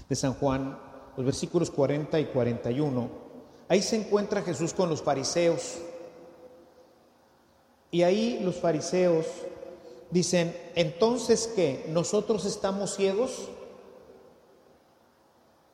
de 0.08 0.16
San 0.16 0.34
Juan, 0.34 0.78
los 1.16 1.26
versículos 1.26 1.70
40 1.70 2.20
y 2.20 2.26
41, 2.26 3.10
ahí 3.70 3.82
se 3.82 3.98
encuentra 3.98 4.42
Jesús 4.42 4.74
con 4.74 4.90
los 4.90 5.02
fariseos. 5.02 5.80
Y 7.92 8.04
ahí 8.04 8.40
los 8.44 8.56
fariseos 8.56 9.28
Dicen, 10.14 10.56
entonces 10.76 11.52
¿qué? 11.56 11.86
¿Nosotros 11.90 12.46
estamos 12.46 12.94
ciegos? 12.94 13.50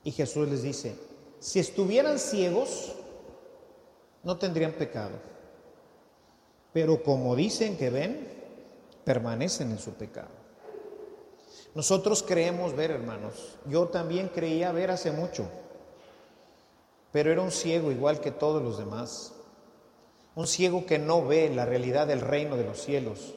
Y 0.06 0.12
Jesús 0.12 0.48
les 0.48 0.64
dice, 0.64 0.96
si 1.42 1.60
estuvieran 1.60 2.20
ciegos, 2.20 2.94
no 4.24 4.38
tendrían 4.38 4.72
pecado. 4.72 5.18
Pero 6.72 7.04
como 7.04 7.36
dicen 7.36 7.76
que 7.76 7.90
ven, 7.90 8.30
permanecen 9.04 9.72
en 9.72 9.80
su 9.80 9.92
pecado. 9.96 10.30
Nosotros 11.76 12.24
creemos 12.24 12.74
ver, 12.74 12.92
hermanos. 12.92 13.58
Yo 13.66 13.90
también 13.90 14.30
creía 14.30 14.72
ver 14.72 14.92
hace 14.92 15.12
mucho, 15.12 15.50
pero 17.12 17.30
era 17.30 17.42
un 17.42 17.52
ciego 17.52 17.92
igual 17.92 18.22
que 18.22 18.32
todos 18.32 18.64
los 18.64 18.78
demás. 18.78 19.34
Un 20.34 20.48
ciego 20.48 20.86
que 20.86 20.98
no 20.98 21.28
ve 21.28 21.50
la 21.54 21.66
realidad 21.66 22.08
del 22.08 22.22
reino 22.22 22.56
de 22.56 22.64
los 22.64 22.82
cielos. 22.82 23.34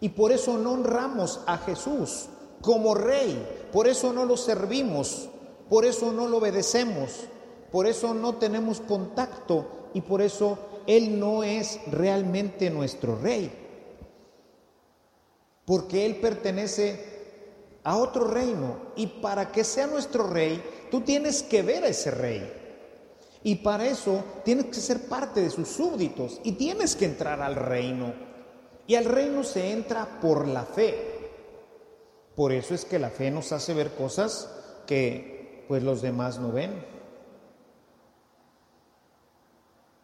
Y 0.00 0.10
por 0.10 0.32
eso 0.32 0.58
no 0.58 0.72
honramos 0.72 1.40
a 1.46 1.58
Jesús 1.58 2.26
como 2.60 2.94
rey, 2.94 3.68
por 3.72 3.86
eso 3.88 4.12
no 4.12 4.24
lo 4.24 4.36
servimos, 4.36 5.28
por 5.68 5.84
eso 5.84 6.12
no 6.12 6.28
lo 6.28 6.38
obedecemos, 6.38 7.26
por 7.70 7.86
eso 7.86 8.14
no 8.14 8.36
tenemos 8.36 8.80
contacto 8.80 9.90
y 9.94 10.00
por 10.00 10.22
eso 10.22 10.58
Él 10.86 11.18
no 11.18 11.44
es 11.44 11.80
realmente 11.90 12.70
nuestro 12.70 13.16
rey. 13.16 13.50
Porque 15.64 16.06
Él 16.06 16.16
pertenece 16.16 17.16
a 17.82 17.96
otro 17.96 18.26
reino 18.26 18.78
y 18.96 19.06
para 19.06 19.50
que 19.50 19.64
sea 19.64 19.86
nuestro 19.86 20.26
rey, 20.26 20.62
tú 20.90 21.00
tienes 21.00 21.42
que 21.42 21.62
ver 21.62 21.84
a 21.84 21.88
ese 21.88 22.10
rey. 22.10 22.52
Y 23.42 23.56
para 23.56 23.86
eso 23.86 24.24
tienes 24.44 24.66
que 24.66 24.74
ser 24.74 25.08
parte 25.08 25.40
de 25.40 25.50
sus 25.50 25.68
súbditos 25.68 26.40
y 26.42 26.52
tienes 26.52 26.96
que 26.96 27.04
entrar 27.04 27.40
al 27.40 27.54
reino. 27.54 28.12
Y 28.86 28.94
al 28.94 29.04
reino 29.04 29.42
se 29.42 29.72
entra 29.72 30.20
por 30.20 30.46
la 30.46 30.64
fe. 30.64 31.16
Por 32.34 32.52
eso 32.52 32.74
es 32.74 32.84
que 32.84 32.98
la 32.98 33.10
fe 33.10 33.30
nos 33.30 33.52
hace 33.52 33.74
ver 33.74 33.92
cosas 33.92 34.52
que 34.86 35.64
pues 35.68 35.82
los 35.82 36.02
demás 36.02 36.38
no 36.38 36.52
ven. 36.52 36.84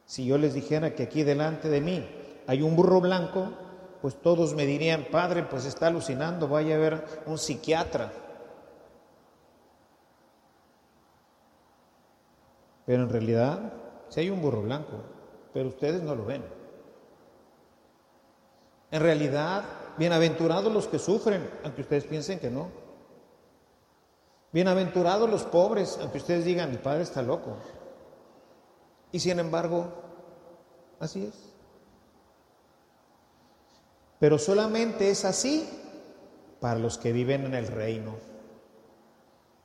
Si 0.06 0.26
yo 0.26 0.36
les 0.38 0.54
dijera 0.54 0.94
que 0.94 1.04
aquí 1.04 1.22
delante 1.22 1.68
de 1.68 1.80
mí 1.80 2.06
hay 2.46 2.62
un 2.62 2.74
burro 2.74 3.00
blanco, 3.00 3.52
pues 4.00 4.20
todos 4.20 4.54
me 4.54 4.66
dirían, 4.66 5.06
padre, 5.10 5.44
pues 5.44 5.64
está 5.64 5.86
alucinando, 5.86 6.48
vaya 6.48 6.74
a 6.74 6.78
ver 6.78 7.04
un 7.26 7.38
psiquiatra. 7.38 8.12
Pero 12.84 13.04
en 13.04 13.08
realidad, 13.08 13.72
si 14.08 14.20
hay 14.20 14.30
un 14.30 14.42
burro 14.42 14.62
blanco, 14.62 15.02
pero 15.54 15.68
ustedes 15.68 16.02
no 16.02 16.14
lo 16.14 16.24
ven. 16.24 16.42
En 18.92 19.00
realidad, 19.00 19.64
bienaventurados 19.96 20.70
los 20.70 20.86
que 20.86 20.98
sufren, 20.98 21.48
aunque 21.64 21.80
ustedes 21.80 22.04
piensen 22.04 22.38
que 22.38 22.50
no. 22.50 22.68
Bienaventurados 24.52 25.30
los 25.30 25.44
pobres, 25.44 25.98
aunque 25.98 26.18
ustedes 26.18 26.44
digan, 26.44 26.70
mi 26.70 26.76
padre 26.76 27.02
está 27.02 27.22
loco. 27.22 27.56
Y 29.10 29.18
sin 29.18 29.38
embargo, 29.38 29.86
así 31.00 31.24
es. 31.24 31.34
Pero 34.20 34.38
solamente 34.38 35.08
es 35.08 35.24
así 35.24 35.66
para 36.60 36.78
los 36.78 36.98
que 36.98 37.12
viven 37.12 37.46
en 37.46 37.54
el 37.54 37.68
reino. 37.68 38.14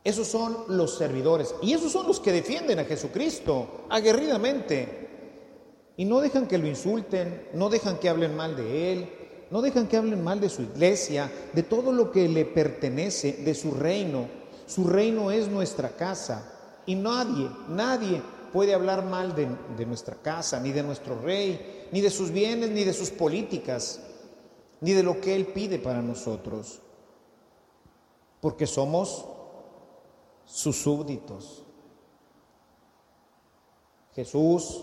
Esos 0.06 0.28
son 0.28 0.64
los 0.70 0.98
servidores 0.98 1.54
y 1.62 1.74
esos 1.74 1.92
son 1.92 2.08
los 2.08 2.22
que 2.22 2.32
defienden 2.32 2.80
a 2.80 2.86
Jesucristo 2.86 3.86
aguerridamente. 3.90 5.08
Y 5.98 6.06
no 6.06 6.22
dejan 6.22 6.48
que 6.48 6.60
lo 6.60 6.68
insulten, 6.68 7.50
no 7.54 7.70
dejan 7.70 7.98
que 7.98 8.08
hablen 8.08 8.36
mal 8.36 8.56
de 8.56 8.94
Él, 8.94 9.17
no 9.50 9.62
dejan 9.62 9.88
que 9.88 9.98
hablen 9.98 10.24
mal 10.24 10.40
de 10.40 10.50
su 10.50 10.62
iglesia, 10.62 11.32
de 11.54 11.64
todo 11.64 11.92
lo 11.92 12.12
que 12.12 12.28
le 12.28 12.46
pertenece, 12.46 13.34
de 13.34 13.56
su 13.56 13.72
reino. 13.72 14.28
Su 14.66 14.86
reino 14.86 15.32
es 15.32 15.48
nuestra 15.48 15.90
casa 15.90 16.54
y 16.86 16.96
nadie, 16.96 17.50
nadie 17.70 18.22
puede 18.52 18.74
hablar 18.74 19.06
mal 19.06 19.36
de, 19.36 19.48
de, 19.78 19.86
nuestra 19.86 20.16
casa, 20.16 20.60
ni 20.60 20.72
de 20.72 20.84
nuestro 20.84 21.20
rey, 21.22 21.88
ni 21.92 22.02
de 22.02 22.10
sus 22.10 22.32
bienes, 22.32 22.72
ni 22.72 22.84
de 22.84 22.94
sus 22.94 23.10
políticas, 23.10 24.02
ni 24.82 24.92
de 24.92 25.04
lo 25.04 25.22
que 25.22 25.36
Él 25.36 25.48
pide 25.48 25.80
para 25.80 26.02
nosotros, 26.02 26.82
porque 28.42 28.68
somos 28.68 29.26
sus 30.46 30.76
súbditos. 30.76 31.64
Jesús 34.14 34.82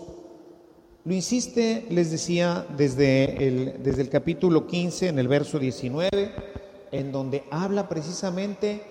lo 1.05 1.13
insiste, 1.13 1.85
les 1.91 2.09
decía, 2.09 2.65
desde 2.75 3.47
el, 3.47 3.83
desde 3.83 4.01
el 4.01 4.09
capítulo 4.09 4.65
15, 4.65 5.09
en 5.09 5.19
el 5.19 5.27
verso 5.27 5.59
19, 5.59 6.09
en 6.91 7.11
donde 7.11 7.43
habla 7.51 7.87
precisamente 7.87 8.81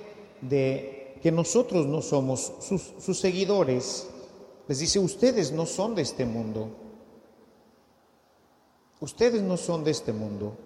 de 0.40 1.18
que 1.20 1.32
nosotros 1.32 1.86
no 1.86 2.02
somos 2.02 2.52
sus, 2.60 2.92
sus 3.00 3.18
seguidores. 3.18 4.08
Les 4.68 4.78
dice, 4.78 5.00
ustedes 5.00 5.50
no 5.50 5.66
son 5.66 5.96
de 5.96 6.02
este 6.02 6.24
mundo. 6.24 6.70
Ustedes 9.00 9.42
no 9.42 9.56
son 9.56 9.82
de 9.82 9.90
este 9.90 10.12
mundo. 10.12 10.56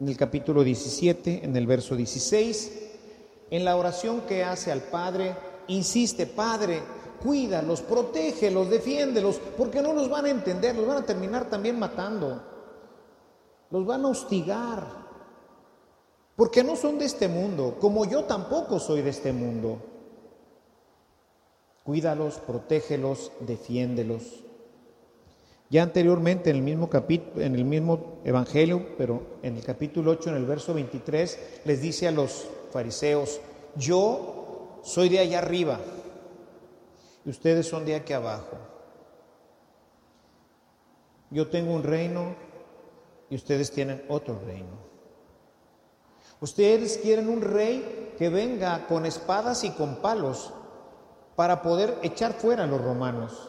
En 0.00 0.08
el 0.08 0.16
capítulo 0.16 0.64
17, 0.64 1.44
en 1.44 1.56
el 1.56 1.68
verso 1.68 1.94
16, 1.94 2.72
en 3.50 3.64
la 3.64 3.76
oración 3.76 4.22
que 4.22 4.42
hace 4.42 4.72
al 4.72 4.82
Padre, 4.82 5.36
insiste, 5.68 6.26
Padre, 6.26 6.82
cuídalos, 7.24 7.80
protégelos, 7.80 8.68
defiéndelos, 8.68 9.40
porque 9.56 9.80
no 9.80 9.94
los 9.94 10.10
van 10.10 10.26
a 10.26 10.30
entender, 10.30 10.76
los 10.76 10.86
van 10.86 10.98
a 10.98 11.06
terminar 11.06 11.48
también 11.48 11.78
matando, 11.78 12.42
los 13.70 13.86
van 13.86 14.04
a 14.04 14.08
hostigar, 14.08 14.86
porque 16.36 16.62
no 16.62 16.76
son 16.76 16.98
de 16.98 17.06
este 17.06 17.26
mundo, 17.28 17.78
como 17.80 18.04
yo 18.04 18.24
tampoco 18.24 18.78
soy 18.78 19.00
de 19.00 19.08
este 19.08 19.32
mundo. 19.32 19.78
Cuídalos, 21.82 22.38
protégelos, 22.40 23.32
defiéndelos. 23.40 24.44
Ya 25.70 25.82
anteriormente 25.82 26.50
en 26.50 26.56
el 26.56 26.62
mismo 26.62 26.90
capítulo, 26.90 27.42
en 27.42 27.54
el 27.54 27.64
mismo 27.64 28.18
evangelio, 28.24 28.86
pero 28.98 29.38
en 29.42 29.56
el 29.56 29.64
capítulo 29.64 30.10
8 30.10 30.30
en 30.30 30.36
el 30.36 30.44
verso 30.44 30.74
23 30.74 31.38
les 31.64 31.80
dice 31.80 32.06
a 32.06 32.12
los 32.12 32.46
fariseos, 32.70 33.40
"Yo 33.76 34.80
soy 34.82 35.08
de 35.08 35.20
allá 35.20 35.38
arriba 35.38 35.80
ustedes 37.30 37.68
son 37.68 37.84
de 37.84 37.96
aquí 37.96 38.12
abajo. 38.12 38.56
Yo 41.30 41.48
tengo 41.48 41.72
un 41.72 41.82
reino 41.82 42.34
y 43.30 43.34
ustedes 43.34 43.70
tienen 43.70 44.04
otro 44.08 44.40
reino. 44.46 44.84
Ustedes 46.40 46.98
quieren 46.98 47.28
un 47.28 47.40
rey 47.40 48.14
que 48.18 48.28
venga 48.28 48.86
con 48.86 49.06
espadas 49.06 49.64
y 49.64 49.70
con 49.70 49.96
palos 49.96 50.52
para 51.36 51.62
poder 51.62 51.98
echar 52.02 52.34
fuera 52.34 52.64
a 52.64 52.66
los 52.66 52.80
romanos. 52.80 53.48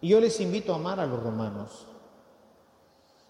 Y 0.00 0.08
yo 0.08 0.20
les 0.20 0.40
invito 0.40 0.72
a 0.72 0.76
amar 0.76 1.00
a 1.00 1.06
los 1.06 1.22
romanos. 1.22 1.86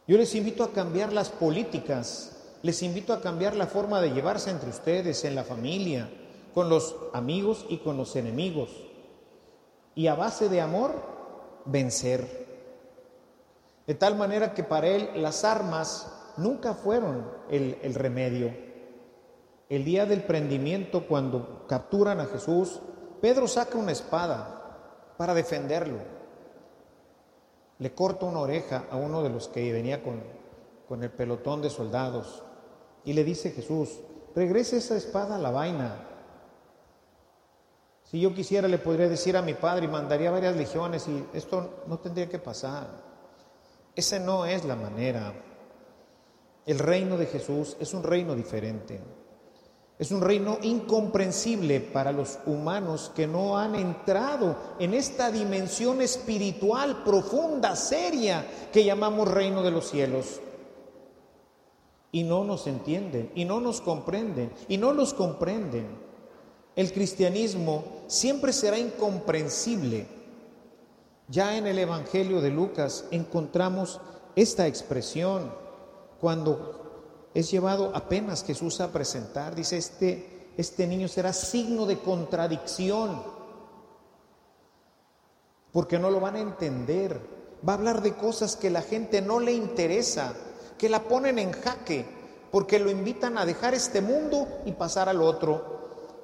Yo 0.08 0.16
les 0.16 0.34
invito 0.34 0.64
a 0.64 0.72
cambiar 0.72 1.12
las 1.12 1.28
políticas, 1.28 2.56
les 2.62 2.82
invito 2.82 3.12
a 3.12 3.20
cambiar 3.20 3.54
la 3.54 3.66
forma 3.66 4.00
de 4.00 4.10
llevarse 4.10 4.50
entre 4.50 4.70
ustedes, 4.70 5.24
en 5.24 5.34
la 5.34 5.44
familia, 5.44 6.10
con 6.54 6.68
los 6.68 6.96
amigos 7.12 7.66
y 7.68 7.78
con 7.78 7.96
los 7.96 8.16
enemigos. 8.16 8.70
Y 9.94 10.06
a 10.06 10.14
base 10.14 10.48
de 10.48 10.60
amor, 10.60 10.92
vencer. 11.64 12.42
De 13.86 13.94
tal 13.94 14.16
manera 14.16 14.54
que 14.54 14.64
para 14.64 14.86
él 14.88 15.10
las 15.16 15.44
armas 15.44 16.10
nunca 16.36 16.74
fueron 16.74 17.30
el, 17.50 17.94
remedio. 17.94 18.54
El 19.68 19.84
día 19.84 20.06
del 20.06 20.22
prendimiento, 20.22 21.06
cuando 21.06 21.66
capturan 21.66 22.20
a 22.20 22.26
Jesús, 22.26 22.80
Pedro 23.20 23.48
saca 23.48 23.78
una 23.78 23.92
espada 23.92 25.14
para 25.16 25.34
defenderlo. 25.34 25.98
Le 27.78 27.94
corta 27.94 28.26
una 28.26 28.40
oreja 28.40 28.84
a 28.90 28.96
uno 28.96 29.22
de 29.22 29.30
los 29.30 29.48
que 29.48 29.72
venía 29.72 30.02
con, 30.02 30.22
con 30.88 31.02
el 31.02 31.10
pelotón 31.10 31.62
de 31.62 31.70
soldados 31.70 32.42
y 33.04 33.12
le 33.14 33.24
dice 33.24 33.50
Jesús, 33.50 34.00
regrese 34.34 34.76
esa 34.76 34.96
espada 34.96 35.36
a 35.36 35.38
la 35.38 35.50
vaina. 35.50 36.08
Si 38.12 38.20
yo 38.20 38.34
quisiera 38.34 38.68
le 38.68 38.76
podría 38.76 39.08
decir 39.08 39.38
a 39.38 39.42
mi 39.42 39.54
padre 39.54 39.86
y 39.86 39.88
mandaría 39.88 40.30
varias 40.30 40.54
legiones 40.54 41.08
y 41.08 41.24
esto 41.32 41.84
no 41.86 41.98
tendría 41.98 42.28
que 42.28 42.38
pasar. 42.38 42.86
Esa 43.96 44.18
no 44.18 44.44
es 44.44 44.66
la 44.66 44.76
manera. 44.76 45.32
El 46.66 46.78
reino 46.78 47.16
de 47.16 47.24
Jesús 47.24 47.74
es 47.80 47.94
un 47.94 48.02
reino 48.02 48.34
diferente. 48.34 49.00
Es 49.98 50.10
un 50.10 50.20
reino 50.20 50.58
incomprensible 50.60 51.80
para 51.80 52.12
los 52.12 52.38
humanos 52.44 53.10
que 53.16 53.26
no 53.26 53.56
han 53.56 53.76
entrado 53.76 54.56
en 54.78 54.92
esta 54.92 55.30
dimensión 55.30 56.02
espiritual 56.02 57.04
profunda, 57.04 57.74
seria, 57.76 58.46
que 58.70 58.84
llamamos 58.84 59.26
reino 59.26 59.62
de 59.62 59.70
los 59.70 59.88
cielos. 59.88 60.38
Y 62.10 62.24
no 62.24 62.44
nos 62.44 62.66
entienden, 62.66 63.32
y 63.34 63.46
no 63.46 63.58
nos 63.58 63.80
comprenden, 63.80 64.52
y 64.68 64.76
no 64.76 64.92
los 64.92 65.14
comprenden. 65.14 66.01
El 66.74 66.92
cristianismo 66.92 67.84
siempre 68.06 68.52
será 68.52 68.78
incomprensible. 68.78 70.06
Ya 71.28 71.56
en 71.56 71.66
el 71.66 71.78
Evangelio 71.78 72.40
de 72.40 72.50
Lucas 72.50 73.04
encontramos 73.10 74.00
esta 74.36 74.66
expresión 74.66 75.52
cuando 76.20 77.30
es 77.34 77.50
llevado 77.50 77.90
apenas 77.94 78.44
Jesús 78.44 78.80
a 78.80 78.92
presentar. 78.92 79.54
Dice, 79.54 79.76
este, 79.76 80.50
este 80.56 80.86
niño 80.86 81.08
será 81.08 81.32
signo 81.32 81.86
de 81.86 81.98
contradicción, 81.98 83.22
porque 85.72 85.98
no 85.98 86.10
lo 86.10 86.20
van 86.20 86.36
a 86.36 86.40
entender. 86.40 87.20
Va 87.66 87.74
a 87.74 87.76
hablar 87.76 88.02
de 88.02 88.14
cosas 88.14 88.56
que 88.56 88.70
la 88.70 88.82
gente 88.82 89.22
no 89.22 89.40
le 89.40 89.52
interesa, 89.52 90.34
que 90.78 90.88
la 90.88 91.04
ponen 91.04 91.38
en 91.38 91.52
jaque, 91.52 92.04
porque 92.50 92.78
lo 92.78 92.90
invitan 92.90 93.38
a 93.38 93.46
dejar 93.46 93.72
este 93.72 94.00
mundo 94.00 94.46
y 94.66 94.72
pasar 94.72 95.08
al 95.08 95.22
otro. 95.22 95.71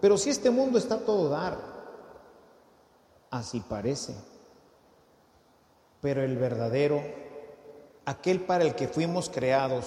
Pero 0.01 0.17
si 0.17 0.31
este 0.31 0.51
mundo 0.51 0.79
está 0.79 0.99
todo 0.99 1.29
dar, 1.29 1.59
así 3.31 3.61
parece. 3.61 4.15
Pero 6.01 6.23
el 6.23 6.37
verdadero, 6.37 7.03
aquel 8.05 8.43
para 8.43 8.65
el 8.65 8.75
que 8.75 8.89
fuimos 8.89 9.29
creados, 9.29 9.85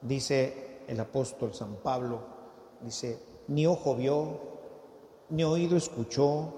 dice 0.00 0.82
el 0.86 1.00
apóstol 1.00 1.54
San 1.54 1.76
Pablo, 1.76 2.20
dice, 2.80 3.18
ni 3.48 3.66
ojo 3.66 3.96
vio, 3.96 4.40
ni 5.30 5.42
oído 5.42 5.76
escuchó, 5.76 6.54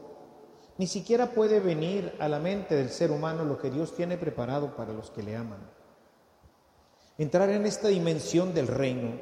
ni 0.78 0.86
siquiera 0.86 1.30
puede 1.30 1.60
venir 1.60 2.14
a 2.18 2.28
la 2.28 2.38
mente 2.38 2.74
del 2.74 2.90
ser 2.90 3.10
humano 3.10 3.44
lo 3.44 3.58
que 3.58 3.70
Dios 3.70 3.94
tiene 3.94 4.18
preparado 4.18 4.76
para 4.76 4.92
los 4.92 5.10
que 5.10 5.22
le 5.22 5.34
aman. 5.36 5.60
Entrar 7.16 7.48
en 7.48 7.64
esta 7.64 7.88
dimensión 7.88 8.52
del 8.52 8.66
reino 8.66 9.12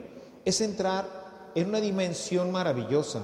es 0.44 0.61
entrar 0.61 1.23
en 1.55 1.69
una 1.69 1.81
dimensión 1.81 2.51
maravillosa. 2.51 3.23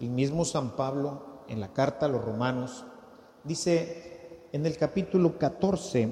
El 0.00 0.10
mismo 0.10 0.44
San 0.44 0.76
Pablo, 0.76 1.42
en 1.48 1.60
la 1.60 1.72
carta 1.72 2.06
a 2.06 2.08
los 2.08 2.24
romanos, 2.24 2.84
dice 3.44 4.48
en 4.52 4.66
el 4.66 4.76
capítulo 4.76 5.38
14, 5.38 6.02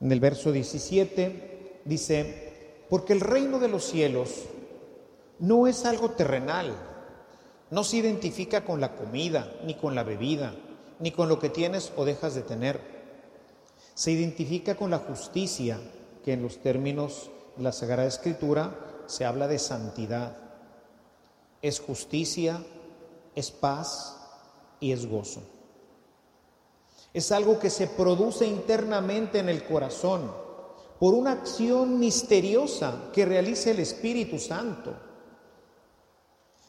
en 0.00 0.12
el 0.12 0.20
verso 0.20 0.52
17, 0.52 1.80
dice, 1.84 2.84
porque 2.90 3.12
el 3.12 3.20
reino 3.20 3.58
de 3.58 3.68
los 3.68 3.84
cielos 3.84 4.44
no 5.38 5.66
es 5.66 5.84
algo 5.84 6.10
terrenal, 6.10 6.74
no 7.70 7.84
se 7.84 7.96
identifica 7.98 8.64
con 8.64 8.80
la 8.80 8.94
comida, 8.94 9.52
ni 9.64 9.74
con 9.74 9.94
la 9.94 10.04
bebida, 10.04 10.54
ni 11.00 11.10
con 11.10 11.28
lo 11.28 11.38
que 11.38 11.48
tienes 11.48 11.92
o 11.96 12.04
dejas 12.04 12.34
de 12.34 12.42
tener. 12.42 12.80
Se 13.94 14.12
identifica 14.12 14.74
con 14.74 14.90
la 14.90 14.98
justicia, 14.98 15.80
que 16.24 16.32
en 16.32 16.42
los 16.42 16.58
términos 16.58 17.30
de 17.56 17.62
la 17.62 17.72
Sagrada 17.72 18.08
Escritura 18.08 18.95
se 19.06 19.24
habla 19.24 19.48
de 19.48 19.58
santidad. 19.58 20.36
Es 21.62 21.80
justicia, 21.80 22.62
es 23.34 23.50
paz 23.50 24.16
y 24.80 24.92
es 24.92 25.06
gozo. 25.06 25.42
Es 27.12 27.32
algo 27.32 27.58
que 27.58 27.70
se 27.70 27.86
produce 27.86 28.46
internamente 28.46 29.38
en 29.38 29.48
el 29.48 29.64
corazón 29.64 30.30
por 30.98 31.14
una 31.14 31.32
acción 31.32 31.98
misteriosa 31.98 33.10
que 33.12 33.24
realice 33.24 33.70
el 33.70 33.80
Espíritu 33.80 34.38
Santo. 34.38 34.94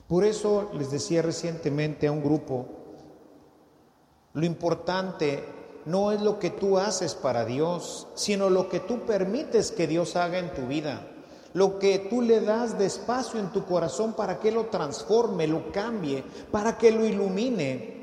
Por 0.07 0.23
eso 0.23 0.69
les 0.73 0.91
decía 0.91 1.21
recientemente 1.21 2.07
a 2.07 2.11
un 2.11 2.23
grupo, 2.23 2.65
lo 4.33 4.45
importante 4.45 5.43
no 5.85 6.11
es 6.11 6.21
lo 6.21 6.39
que 6.39 6.49
tú 6.49 6.77
haces 6.77 7.15
para 7.15 7.45
Dios, 7.45 8.07
sino 8.15 8.49
lo 8.49 8.69
que 8.69 8.79
tú 8.79 9.05
permites 9.05 9.71
que 9.71 9.87
Dios 9.87 10.15
haga 10.15 10.39
en 10.39 10.53
tu 10.53 10.67
vida, 10.67 11.07
lo 11.57 11.79
que 11.79 11.97
tú 11.97 12.21
le 12.21 12.39
das 12.39 12.77
de 12.77 12.85
espacio 12.85 13.39
en 13.39 13.51
tu 13.51 13.65
corazón 13.65 14.13
para 14.13 14.39
que 14.39 14.51
lo 14.51 14.67
transforme, 14.67 15.47
lo 15.47 15.71
cambie, 15.71 16.23
para 16.51 16.77
que 16.77 16.91
lo 16.91 17.03
ilumine. 17.03 17.97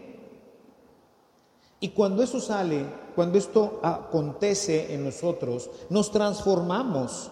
Y 1.78 1.90
cuando 1.90 2.24
eso 2.24 2.40
sale, 2.40 2.84
cuando 3.14 3.38
esto 3.38 3.78
acontece 3.80 4.92
en 4.92 5.04
nosotros, 5.04 5.70
nos 5.88 6.10
transformamos. 6.10 7.30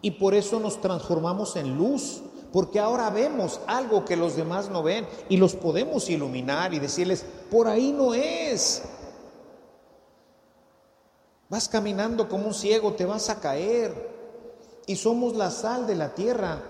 Y 0.00 0.10
por 0.10 0.34
eso 0.34 0.58
nos 0.58 0.80
transformamos 0.80 1.54
en 1.54 1.78
luz, 1.78 2.22
porque 2.52 2.80
ahora 2.80 3.08
vemos 3.10 3.60
algo 3.68 4.04
que 4.04 4.16
los 4.16 4.34
demás 4.34 4.68
no 4.68 4.82
ven 4.82 5.06
y 5.28 5.36
los 5.36 5.54
podemos 5.54 6.10
iluminar 6.10 6.74
y 6.74 6.80
decirles, 6.80 7.24
por 7.52 7.68
ahí 7.68 7.92
no 7.92 8.14
es. 8.14 8.82
Vas 11.48 11.68
caminando 11.68 12.28
como 12.28 12.48
un 12.48 12.54
ciego, 12.54 12.94
te 12.94 13.04
vas 13.04 13.30
a 13.30 13.38
caer. 13.38 14.11
Y 14.86 14.96
somos 14.96 15.36
la 15.36 15.50
sal 15.50 15.86
de 15.86 15.94
la 15.94 16.14
tierra. 16.14 16.62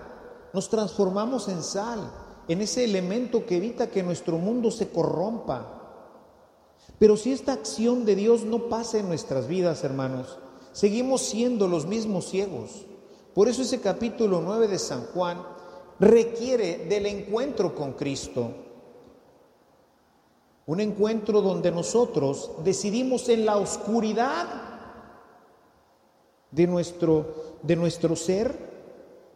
Nos 0.53 0.69
transformamos 0.69 1.47
en 1.47 1.63
sal, 1.63 2.11
en 2.47 2.61
ese 2.61 2.83
elemento 2.83 3.45
que 3.45 3.57
evita 3.57 3.89
que 3.89 4.03
nuestro 4.03 4.37
mundo 4.37 4.69
se 4.71 4.89
corrompa. 4.89 5.79
Pero 6.99 7.17
si 7.17 7.31
esta 7.31 7.53
acción 7.53 8.05
de 8.05 8.15
Dios 8.15 8.43
no 8.43 8.69
pasa 8.69 8.99
en 8.99 9.07
nuestras 9.07 9.47
vidas, 9.47 9.83
hermanos, 9.83 10.37
seguimos 10.71 11.21
siendo 11.21 11.67
los 11.67 11.85
mismos 11.85 12.25
ciegos. 12.25 12.85
Por 13.33 13.47
eso 13.47 13.63
ese 13.63 13.81
capítulo 13.81 14.41
9 14.41 14.67
de 14.67 14.79
San 14.79 15.05
Juan 15.07 15.41
requiere 15.99 16.85
del 16.85 17.05
encuentro 17.07 17.73
con 17.73 17.93
Cristo. 17.93 18.51
Un 20.65 20.79
encuentro 20.79 21.41
donde 21.41 21.71
nosotros 21.71 22.51
decidimos 22.63 23.27
en 23.29 23.45
la 23.45 23.57
oscuridad 23.57 24.72
de 26.53 26.67
nuestro, 26.67 27.57
de 27.63 27.75
nuestro 27.75 28.15
ser, 28.15 28.55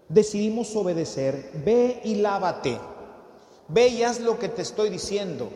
decidimos 0.08 0.76
obedecer. 0.76 1.52
Ve 1.66 2.00
y 2.04 2.16
lávate. 2.16 2.78
Ve 3.68 3.88
y 3.88 4.04
haz 4.04 4.20
lo 4.20 4.40
que 4.40 4.50
te 4.50 4.62
estoy 4.62 4.90
diciendo. 4.90 5.50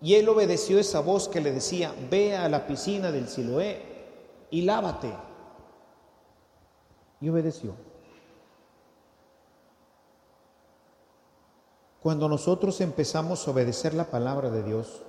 Y 0.00 0.14
él 0.14 0.28
obedeció 0.28 0.78
esa 0.78 1.00
voz 1.00 1.28
que 1.28 1.40
le 1.40 1.52
decía, 1.52 1.94
ve 2.10 2.36
a 2.36 2.48
la 2.48 2.66
piscina 2.66 3.10
del 3.10 3.28
Siloé 3.28 3.80
y 4.50 4.62
lávate. 4.62 5.10
Y 7.20 7.28
obedeció. 7.30 7.74
Cuando 12.02 12.28
nosotros 12.28 12.82
empezamos 12.82 13.48
a 13.48 13.50
obedecer 13.50 13.94
la 13.94 14.04
palabra 14.10 14.50
de 14.50 14.62
Dios, 14.62 15.00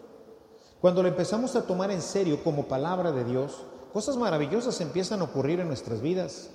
Cuando 0.79 1.01
lo 1.01 1.07
empezamos 1.07 1.55
a 1.55 1.65
tomar 1.65 1.89
en 1.89 2.01
serio 2.01 2.43
como 2.43 2.65
palabra 2.65 3.11
de 3.11 3.23
Dios, 3.23 3.63
cosas 3.95 4.17
maravillosas 4.17 4.81
empiezan 4.81 5.21
a 5.21 5.23
ocurrir 5.23 5.61
en 5.61 5.69
nuestras 5.69 6.01
vidas. 6.01 6.49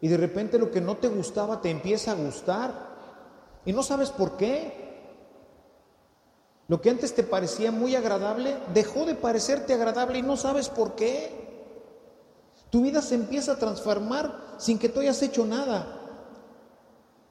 Y 0.00 0.08
de 0.08 0.16
repente 0.16 0.58
lo 0.58 0.70
que 0.70 0.80
no 0.80 0.96
te 0.96 1.08
gustaba 1.08 1.60
te 1.60 1.68
empieza 1.68 2.12
a 2.12 2.14
gustar. 2.14 2.72
Y 3.66 3.74
no 3.74 3.82
sabes 3.82 4.08
por 4.08 4.38
qué. 4.38 4.72
Lo 6.68 6.80
que 6.80 6.88
antes 6.88 7.14
te 7.14 7.24
parecía 7.24 7.70
muy 7.70 7.94
agradable 7.94 8.56
dejó 8.72 9.04
de 9.04 9.14
parecerte 9.14 9.74
agradable 9.74 10.20
y 10.20 10.22
no 10.22 10.38
sabes 10.38 10.70
por 10.70 10.94
qué. 10.94 11.66
Tu 12.70 12.80
vida 12.80 13.02
se 13.02 13.16
empieza 13.16 13.52
a 13.52 13.58
transformar 13.58 14.54
sin 14.56 14.78
que 14.78 14.88
tú 14.88 15.00
hayas 15.00 15.20
hecho 15.20 15.44
nada, 15.44 16.00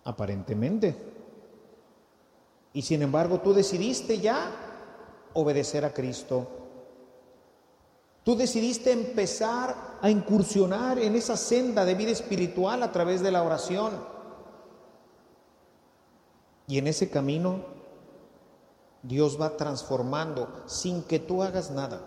aparentemente. 0.04 0.96
Y 2.74 2.84
sin 2.84 3.02
embargo 3.02 3.40
tú 3.40 3.56
decidiste 3.56 4.20
ya 4.20 4.52
obedecer 5.34 5.84
a 5.84 5.92
Cristo. 5.92 6.61
Tú 8.24 8.36
decidiste 8.36 8.92
empezar 8.92 9.76
a 10.02 10.10
incursionar 10.10 11.00
en 11.00 11.16
esa 11.16 11.36
senda 11.36 11.86
de 11.86 11.96
vida 11.96 12.12
espiritual 12.12 12.84
a 12.84 12.92
través 12.92 13.22
de 13.22 13.32
la 13.32 13.44
oración. 13.44 13.94
Y 16.68 16.78
en 16.78 16.88
ese 16.88 17.10
camino 17.10 17.66
Dios 19.04 19.42
va 19.42 19.58
transformando 19.58 20.64
sin 20.68 21.04
que 21.04 21.20
tú 21.20 21.42
hagas 21.42 21.72
nada. 21.72 22.02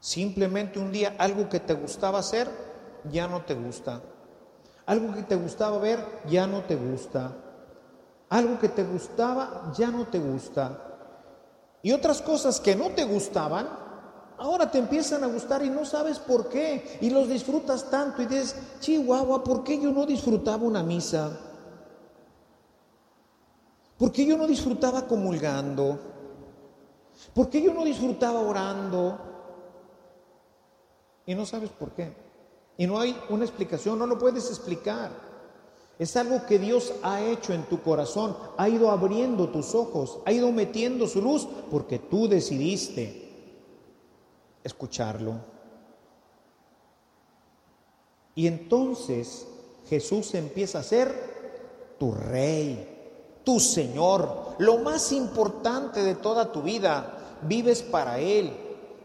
Simplemente 0.00 0.78
un 0.78 0.90
día 0.90 1.14
algo 1.18 1.48
que 1.50 1.60
te 1.60 1.74
gustaba 1.74 2.18
hacer 2.18 2.48
ya 3.10 3.28
no 3.28 3.42
te 3.42 3.54
gusta. 3.54 4.00
Algo 4.86 5.14
que 5.14 5.22
te 5.22 5.36
gustaba 5.36 5.78
ver 5.78 6.04
ya 6.28 6.46
no 6.46 6.62
te 6.62 6.74
gusta. 6.74 7.36
Algo 8.30 8.58
que 8.58 8.70
te 8.70 8.82
gustaba 8.82 9.72
ya 9.76 9.90
no 9.90 10.06
te 10.06 10.18
gusta. 10.18 10.86
Y 11.82 11.92
otras 11.92 12.22
cosas 12.22 12.60
que 12.60 12.74
no 12.74 12.90
te 12.90 13.04
gustaban, 13.04 13.68
ahora 14.40 14.70
te 14.70 14.78
empiezan 14.78 15.22
a 15.22 15.28
gustar 15.28 15.64
y 15.64 15.70
no 15.70 15.84
sabes 15.84 16.18
por 16.18 16.48
qué. 16.48 16.98
Y 17.00 17.10
los 17.10 17.28
disfrutas 17.28 17.88
tanto 17.88 18.22
y 18.22 18.26
dices, 18.26 18.56
Chihuahua, 18.80 19.44
¿por 19.44 19.62
qué 19.62 19.80
yo 19.80 19.92
no 19.92 20.04
disfrutaba 20.04 20.64
una 20.64 20.82
misa? 20.82 21.38
¿Por 23.96 24.10
qué 24.10 24.26
yo 24.26 24.36
no 24.36 24.46
disfrutaba 24.46 25.06
comulgando? 25.06 25.98
¿Por 27.34 27.48
qué 27.48 27.62
yo 27.62 27.72
no 27.72 27.84
disfrutaba 27.84 28.40
orando? 28.40 29.30
y 31.30 31.34
no 31.36 31.46
sabes 31.46 31.70
por 31.70 31.92
qué. 31.92 32.12
Y 32.76 32.88
no 32.88 32.98
hay 32.98 33.16
una 33.28 33.44
explicación, 33.44 33.98
no 34.00 34.06
lo 34.06 34.18
puedes 34.18 34.48
explicar. 34.48 35.12
Es 35.96 36.16
algo 36.16 36.44
que 36.44 36.58
Dios 36.58 36.92
ha 37.04 37.22
hecho 37.22 37.52
en 37.52 37.62
tu 37.64 37.82
corazón, 37.82 38.36
ha 38.56 38.68
ido 38.68 38.90
abriendo 38.90 39.48
tus 39.50 39.76
ojos, 39.76 40.18
ha 40.24 40.32
ido 40.32 40.50
metiendo 40.50 41.06
su 41.06 41.22
luz 41.22 41.46
porque 41.70 42.00
tú 42.00 42.26
decidiste 42.26 43.19
escucharlo. 44.64 45.34
Y 48.34 48.46
entonces 48.46 49.46
Jesús 49.88 50.34
empieza 50.34 50.78
a 50.78 50.84
ser 50.84 51.96
tu 51.98 52.12
rey, 52.12 53.40
tu 53.44 53.60
Señor, 53.60 54.56
lo 54.58 54.78
más 54.78 55.12
importante 55.12 56.02
de 56.02 56.14
toda 56.14 56.52
tu 56.52 56.62
vida. 56.62 57.38
Vives 57.42 57.82
para 57.82 58.18
Él 58.18 58.52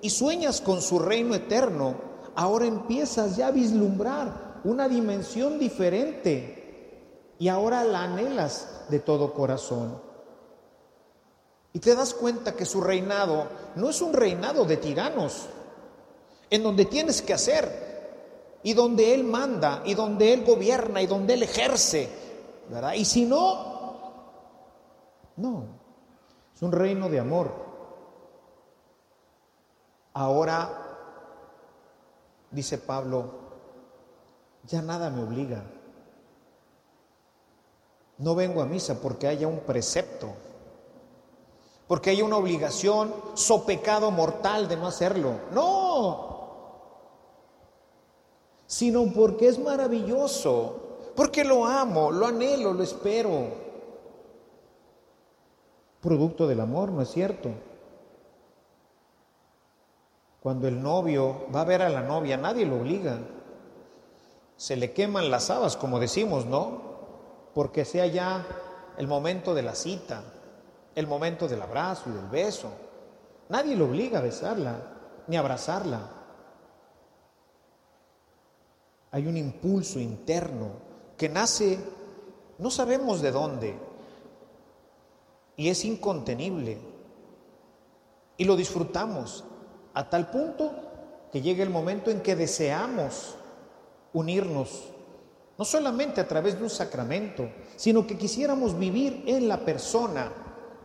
y 0.02 0.10
sueñas 0.10 0.62
con 0.62 0.82
su 0.82 1.00
reino 1.00 1.36
eterno 1.36 2.16
ahora 2.36 2.66
empiezas 2.66 3.38
ya 3.38 3.48
a 3.48 3.52
vislumbrar 3.52 4.62
una 4.64 4.88
dimensión 4.88 5.58
diferente 5.58 7.34
y 7.40 7.48
ahora 7.48 7.84
la 7.84 8.04
anhelas 8.04 8.86
de 8.90 9.00
todo 9.00 9.34
corazón. 9.34 10.02
Y 11.76 11.80
te 11.80 11.94
das 11.94 12.14
cuenta 12.14 12.56
que 12.56 12.64
su 12.64 12.80
reinado 12.80 13.50
no 13.76 13.90
es 13.90 14.02
un 14.02 14.14
reinado 14.14 14.64
de 14.64 14.78
tiranos, 14.78 15.48
en 16.50 16.64
donde 16.64 16.86
tienes 16.86 17.22
que 17.22 17.34
hacer 17.34 18.60
y 18.64 18.74
donde 18.74 19.14
Él 19.14 19.26
manda 19.26 19.82
y 19.84 19.94
donde 19.94 20.32
Él 20.32 20.46
gobierna 20.46 21.02
y 21.02 21.06
donde 21.06 21.34
Él 21.34 21.44
ejerce, 21.44 22.08
¿verdad? 22.70 22.94
Y 22.94 23.04
si 23.04 23.26
no, 23.26 24.14
no, 25.36 25.66
es 26.56 26.62
un 26.62 26.72
reino 26.72 27.10
de 27.10 27.20
amor. 27.20 27.52
Ahora 30.14 30.70
dice 32.52 32.78
Pablo, 32.78 33.34
ya 34.64 34.82
nada 34.82 35.10
me 35.10 35.24
obliga. 35.24 35.62
No 38.20 38.34
vengo 38.34 38.62
a 38.62 38.66
misa 38.66 39.02
porque 39.02 39.28
haya 39.28 39.50
un 39.50 39.60
precepto, 39.60 40.36
porque 41.88 42.10
haya 42.10 42.24
una 42.24 42.38
obligación, 42.38 43.14
so 43.36 43.66
pecado 43.66 44.12
mortal 44.12 44.68
de 44.68 44.78
no 44.78 44.88
hacerlo. 44.88 45.34
No, 45.52 46.36
sino 48.68 49.06
porque 49.14 49.48
es 49.48 49.60
maravilloso, 49.60 51.12
porque 51.16 51.44
lo 51.44 51.66
amo, 51.66 52.12
lo 52.12 52.26
anhelo, 52.26 52.74
lo 52.74 52.84
espero. 52.84 53.66
Producto 56.02 56.48
del 56.48 56.60
amor, 56.60 56.92
¿no 56.92 57.02
es 57.02 57.10
cierto? 57.10 57.50
Cuando 60.42 60.68
el 60.68 60.82
novio 60.82 61.48
va 61.54 61.62
a 61.62 61.66
ver 61.66 61.82
a 61.82 61.90
la 61.90 62.02
novia, 62.02 62.38
nadie 62.38 62.66
lo 62.66 62.78
obliga. 62.78 63.20
Se 64.58 64.76
le 64.76 64.92
queman 64.92 65.32
las 65.32 65.50
habas, 65.50 65.76
como 65.76 66.00
decimos, 66.00 66.46
¿no? 66.46 66.82
Porque 67.54 67.86
sea 67.86 68.06
ya 68.06 68.46
el 68.98 69.08
momento 69.08 69.56
de 69.56 69.64
la 69.64 69.74
cita, 69.74 70.24
el 70.96 71.08
momento 71.08 71.48
del 71.48 71.62
abrazo 71.62 72.10
y 72.10 72.14
del 72.14 72.28
beso. 72.28 72.70
Nadie 73.50 73.76
lo 73.76 73.86
obliga 73.86 74.20
a 74.20 74.24
besarla 74.24 74.78
ni 75.28 75.36
a 75.36 75.42
abrazarla. 75.42 76.10
Hay 79.12 79.28
un 79.28 79.38
impulso 79.38 80.00
interno 80.00 80.72
que 81.18 81.30
nace, 81.30 81.80
no 82.58 82.70
sabemos 82.70 83.22
de 83.22 83.32
dónde, 83.32 83.78
y 85.56 85.70
es 85.70 85.86
incontenible. 85.86 86.78
Y 88.38 88.46
lo 88.46 88.56
disfrutamos 88.56 89.46
a 89.94 90.10
tal 90.10 90.30
punto 90.30 90.74
que 91.32 91.42
llegue 91.42 91.64
el 91.64 91.70
momento 91.70 92.12
en 92.12 92.22
que 92.22 92.36
deseamos 92.36 93.36
unirnos, 94.14 94.90
no 95.58 95.64
solamente 95.64 96.20
a 96.20 96.28
través 96.28 96.58
de 96.58 96.64
un 96.64 96.70
sacramento, 96.70 97.50
sino 97.78 98.06
que 98.06 98.18
quisiéramos 98.18 98.78
vivir 98.78 99.24
en 99.28 99.48
la 99.48 99.60
persona, 99.64 100.32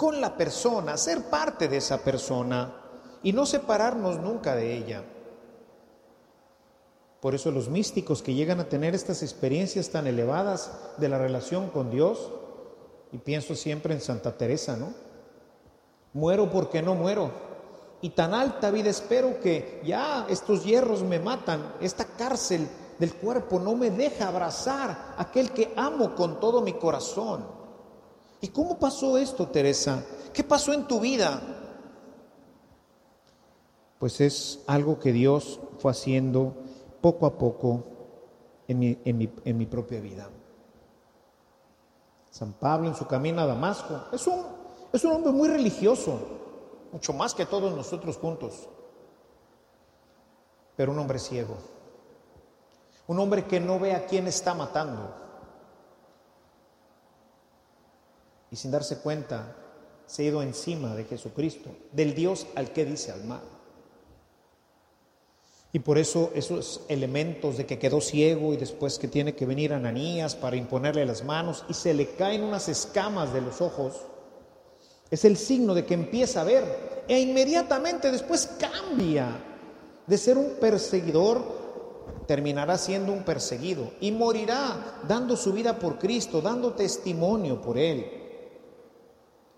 con 0.01 0.19
la 0.19 0.35
persona, 0.35 0.97
ser 0.97 1.29
parte 1.29 1.69
de 1.69 1.77
esa 1.77 1.99
persona 1.99 2.75
y 3.23 3.35
no 3.35 3.45
separarnos 3.45 4.19
nunca 4.19 4.57
de 4.57 4.75
ella. 4.75 5.05
Por 7.21 7.35
eso 7.35 7.51
los 7.51 7.69
místicos 7.69 8.23
que 8.23 8.33
llegan 8.33 8.61
a 8.61 8.69
tener 8.71 8.95
estas 8.95 9.23
experiencias 9.23 9.91
tan 9.91 10.07
elevadas 10.07 10.73
de 10.97 11.11
la 11.11 11.19
relación 11.19 11.69
con 11.69 11.91
Dios, 11.91 12.33
y 13.13 13.19
pienso 13.19 13.55
siempre 13.55 13.93
en 13.93 14.01
Santa 14.01 14.39
Teresa, 14.39 14.75
¿no? 14.75 14.95
Muero 16.15 16.51
porque 16.51 16.81
no 16.81 16.95
muero, 16.95 17.31
y 18.01 18.09
tan 18.09 18.33
alta 18.33 18.71
vida 18.71 18.89
espero 18.89 19.39
que 19.41 19.83
ya 19.85 20.25
estos 20.31 20.65
hierros 20.65 21.03
me 21.03 21.21
matan, 21.21 21.75
esta 21.83 22.07
cárcel 22.07 22.67
del 22.99 23.17
cuerpo 23.17 23.61
no 23.61 23.77
me 23.77 23.91
deja 23.91 24.29
abrazar 24.29 25.15
aquel 25.19 25.51
que 25.51 25.75
amo 25.77 26.15
con 26.15 26.41
todo 26.41 26.63
mi 26.63 26.73
corazón. 26.73 27.60
¿Y 28.40 28.48
cómo 28.48 28.79
pasó 28.79 29.18
esto, 29.18 29.48
Teresa? 29.48 30.05
¿Qué 30.33 30.42
pasó 30.42 30.72
en 30.72 30.87
tu 30.87 31.00
vida? 31.00 31.40
Pues 33.98 34.20
es 34.20 34.61
algo 34.66 34.98
que 34.98 35.12
Dios 35.12 35.61
fue 35.79 35.90
haciendo 35.90 36.55
poco 37.03 37.26
a 37.26 37.37
poco 37.37 37.85
en 38.66 38.79
mi, 39.59 39.66
propia 39.66 40.00
vida. 40.00 40.31
San 42.31 42.53
Pablo 42.55 42.88
en 42.88 42.94
su 42.94 43.07
camino 43.07 43.42
a 43.42 43.46
Damasco 43.46 44.05
es 44.12 44.26
un, 44.26 44.42
es 44.92 45.05
un 45.05 45.12
hombre 45.12 45.33
muy 45.33 45.48
religioso, 45.48 46.18
mucho 46.92 47.12
más 47.12 47.35
que 47.35 47.44
todos 47.44 47.74
nosotros 47.74 48.16
juntos, 48.16 48.68
pero 50.76 50.92
un 50.92 50.98
hombre 50.98 51.18
ciego, 51.18 51.57
un 53.09 53.18
hombre 53.18 53.44
que 53.44 53.61
no 53.61 53.79
ve 53.79 53.92
a 53.92 54.07
quién 54.07 54.29
está 54.29 54.55
matando 54.55 55.12
y 58.51 58.57
sin 58.57 58.71
darse 58.71 58.99
cuenta 58.99 59.57
se 60.07 60.23
ha 60.23 60.27
ido 60.27 60.43
encima 60.43 60.95
de 60.95 61.05
Jesucristo, 61.05 61.71
del 61.93 62.15
Dios 62.15 62.47
al 62.57 62.73
que 62.73 62.85
dice 62.85 63.13
al 63.13 63.25
mal. 63.25 63.43
Y 65.73 65.79
por 65.79 65.99
eso 65.99 66.33
esos 66.35 66.81
elementos 66.89 67.57
de 67.57 67.65
que 67.65 67.79
quedó 67.79 68.01
ciego 68.01 68.53
y 68.53 68.57
después 68.57 68.99
que 68.99 69.07
tiene 69.07 69.37
que 69.37 69.47
venir 69.47 69.73
Ananías 69.73 70.35
para 70.35 70.57
imponerle 70.57 71.07
las 71.07 71.25
manos 71.25 71.65
y 71.69 71.75
se 71.75 71.95
le 71.95 72.09
caen 72.15 72.43
unas 72.43 72.69
escamas 72.69 73.33
de 73.33 73.41
los 73.41 73.61
ojos, 73.61 74.01
es 75.11 75.25
el 75.25 75.37
signo 75.37 75.75
de 75.75 75.85
que 75.85 75.95
empieza 75.95 76.41
a 76.41 76.45
ver 76.45 77.05
e 77.07 77.21
inmediatamente 77.21 78.11
después 78.11 78.51
cambia 78.59 79.45
de 80.07 80.19
ser 80.19 80.37
un 80.39 80.57
perseguidor, 80.61 81.61
terminará 82.27 82.77
siendo 82.77 83.13
un 83.13 83.23
perseguido 83.23 83.93
y 84.01 84.11
morirá 84.11 84.99
dando 85.07 85.37
su 85.37 85.53
vida 85.53 85.79
por 85.79 85.99
Cristo, 85.99 86.41
dando 86.41 86.73
testimonio 86.73 87.61
por 87.61 87.79
Él. 87.79 88.19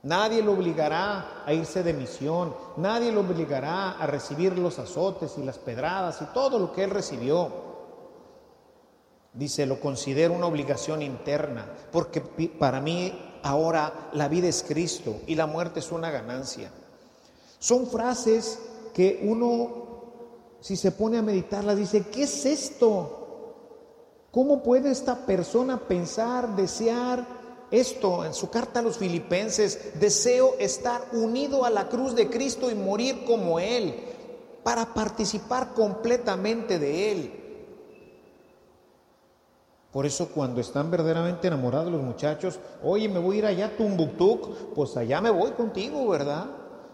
Nadie 0.03 0.43
lo 0.43 0.53
obligará 0.53 1.45
a 1.47 1.53
irse 1.53 1.85
de 1.85 1.93
misión, 1.93 2.55
nadie 2.77 3.13
lo 3.13 3.21
obligará 3.21 3.93
a 3.93 4.07
recibir 4.07 4.59
los 4.59 4.81
azotes 4.81 5.39
y 5.39 5.45
las 5.45 5.59
pedradas 5.59 6.21
y 6.21 6.25
todo 6.35 6.59
lo 6.59 6.73
que 6.73 6.83
él 6.83 6.91
recibió. 6.91 7.71
Dice, 9.33 9.65
lo 9.65 9.79
considero 9.81 10.35
una 10.35 10.47
obligación 10.47 11.03
interna, 11.03 11.73
porque 11.93 12.21
para 12.21 12.81
mí 12.81 13.39
ahora 13.45 14.11
la 14.13 14.27
vida 14.27 14.49
es 14.49 14.65
Cristo 14.67 15.21
y 15.27 15.37
la 15.37 15.47
muerte 15.47 15.79
es 15.79 15.93
una 15.93 16.11
ganancia. 16.11 16.73
Son 17.61 17.87
frases 17.87 18.59
que 18.93 19.21
uno, 19.23 20.03
si 20.61 20.77
se 20.77 20.91
pone 20.91 21.19
a 21.19 21.23
meditarlas, 21.23 21.77
dice, 21.77 22.09
¿qué 22.09 22.25
es 22.25 22.45
esto? 22.45 23.21
¿Cómo 24.33 24.65
puede 24.65 24.91
esta 24.91 25.25
persona 25.27 25.79
pensar, 25.79 26.57
desear 26.57 27.42
esto 27.73 28.25
en 28.25 28.35
su 28.35 28.51
carta 28.51 28.79
a 28.79 28.83
los 28.83 28.99
filipenses? 28.99 29.99
Deseo 29.99 30.55
estar 30.61 31.03
unido 31.13 31.65
a 31.65 31.71
la 31.71 31.89
cruz 31.89 32.15
de 32.15 32.31
Cristo 32.31 32.71
y 32.71 32.75
morir 32.75 33.25
como 33.25 33.59
Él, 33.59 33.95
para 34.63 34.95
participar 34.95 35.75
completamente 35.75 36.79
de 36.79 37.13
Él. 37.13 37.43
Por 39.93 40.07
eso 40.07 40.29
cuando 40.29 40.61
están 40.61 40.91
verdaderamente 40.91 41.49
enamorados 41.49 41.93
los 41.93 42.03
muchachos, 42.03 42.59
oye, 42.83 43.09
me 43.11 43.19
voy 43.19 43.37
a 43.37 43.39
ir 43.41 43.47
allá 43.47 43.67
a 43.67 44.75
pues 44.75 44.97
allá 44.97 45.21
me 45.21 45.31
voy 45.31 45.51
contigo, 45.51 46.09
¿verdad? 46.09 46.47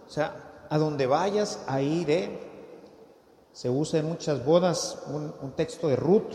O 0.07 0.11
sea, 0.11 0.67
a 0.69 0.79
donde 0.79 1.07
vayas, 1.07 1.62
ahí 1.69 2.01
iré. 2.01 2.41
Se 3.53 3.71
usa 3.71 4.01
en 4.01 4.07
muchas 4.07 4.45
bodas 4.45 4.99
un, 5.07 5.33
un 5.43 5.53
texto 5.53 5.87
de 5.87 5.95
Ruth, 5.95 6.33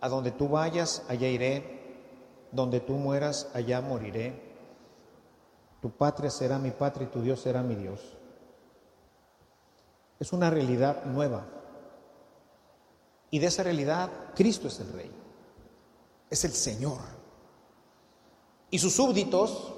a 0.00 0.08
donde 0.08 0.30
tú 0.30 0.48
vayas, 0.48 1.02
allá 1.08 1.28
iré. 1.28 1.83
Donde 2.54 2.80
tú 2.80 2.94
mueras, 2.94 3.50
allá 3.52 3.80
moriré. 3.80 4.40
Tu 5.82 5.90
patria 5.90 6.30
será 6.30 6.58
mi 6.58 6.70
patria 6.70 7.06
y 7.08 7.10
tu 7.10 7.20
Dios 7.20 7.40
será 7.40 7.62
mi 7.62 7.74
Dios. 7.74 8.00
Es 10.18 10.32
una 10.32 10.48
realidad 10.48 11.04
nueva. 11.04 11.44
Y 13.30 13.40
de 13.40 13.46
esa 13.46 13.64
realidad, 13.64 14.08
Cristo 14.34 14.68
es 14.68 14.78
el 14.80 14.92
Rey. 14.92 15.10
Es 16.30 16.44
el 16.44 16.52
Señor. 16.52 17.00
Y 18.70 18.78
sus 18.78 18.94
súbditos 18.94 19.74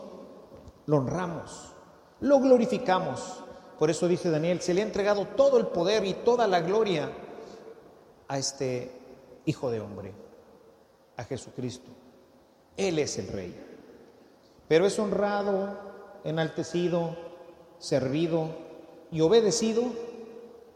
lo 0.87 0.99
honramos, 0.99 1.73
lo 2.21 2.39
glorificamos. 2.41 3.43
Por 3.79 3.91
eso 3.91 4.09
dice 4.09 4.31
Daniel, 4.31 4.61
se 4.61 4.73
le 4.73 4.83
ha 4.83 4.87
entregado 4.87 5.27
todo 5.29 5.59
el 5.59 5.67
poder 5.67 6.05
y 6.05 6.15
toda 6.15 6.47
la 6.47 6.61
gloria 6.61 7.11
a 8.29 8.39
este 8.39 8.93
Hijo 9.45 9.71
de 9.71 9.81
hombre, 9.81 10.13
a 11.17 11.25
Jesucristo. 11.25 11.91
Él 12.77 12.99
es 12.99 13.19
el 13.19 13.29
Rey. 13.29 13.55
Pero 14.69 14.87
es 14.87 14.99
honrado, 14.99 15.79
enaltecido, 16.25 17.17
servido 17.79 18.51
y 19.11 19.21
obedecido 19.21 19.85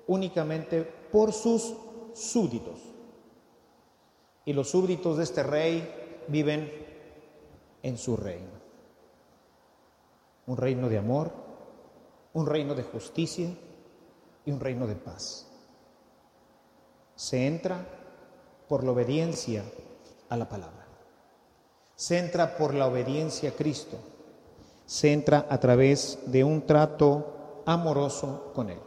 únicamente 0.06 0.82
por 0.82 1.32
sus 1.32 1.74
súbditos. 2.14 2.80
Y 4.44 4.52
los 4.52 4.70
súbditos 4.70 5.16
de 5.16 5.24
este 5.24 5.42
rey 5.42 6.24
viven 6.28 6.72
en 7.82 7.98
su 7.98 8.16
reino. 8.16 8.60
Un 10.46 10.56
reino 10.56 10.88
de 10.88 10.98
amor, 10.98 11.30
un 12.32 12.46
reino 12.46 12.74
de 12.74 12.82
justicia 12.82 13.48
y 14.44 14.50
un 14.50 14.60
reino 14.60 14.86
de 14.86 14.96
paz. 14.96 15.46
Se 17.14 17.46
entra 17.46 17.86
por 18.68 18.84
la 18.84 18.92
obediencia 18.92 19.64
a 20.28 20.36
la 20.36 20.48
palabra. 20.48 20.79
Se 22.00 22.16
entra 22.16 22.56
por 22.56 22.72
la 22.72 22.86
obediencia 22.86 23.50
a 23.50 23.52
Cristo. 23.52 23.98
Se 24.86 25.12
entra 25.12 25.46
a 25.50 25.60
través 25.60 26.18
de 26.24 26.42
un 26.42 26.62
trato 26.62 27.62
amoroso 27.66 28.52
con 28.54 28.70
Él. 28.70 28.78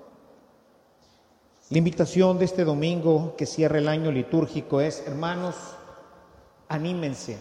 La 1.70 1.78
invitación 1.78 2.40
de 2.40 2.46
este 2.46 2.64
domingo 2.64 3.36
que 3.38 3.46
cierra 3.46 3.78
el 3.78 3.88
año 3.88 4.12
litúrgico 4.12 4.82
es, 4.82 5.04
hermanos, 5.06 5.54
anímense. 6.68 7.38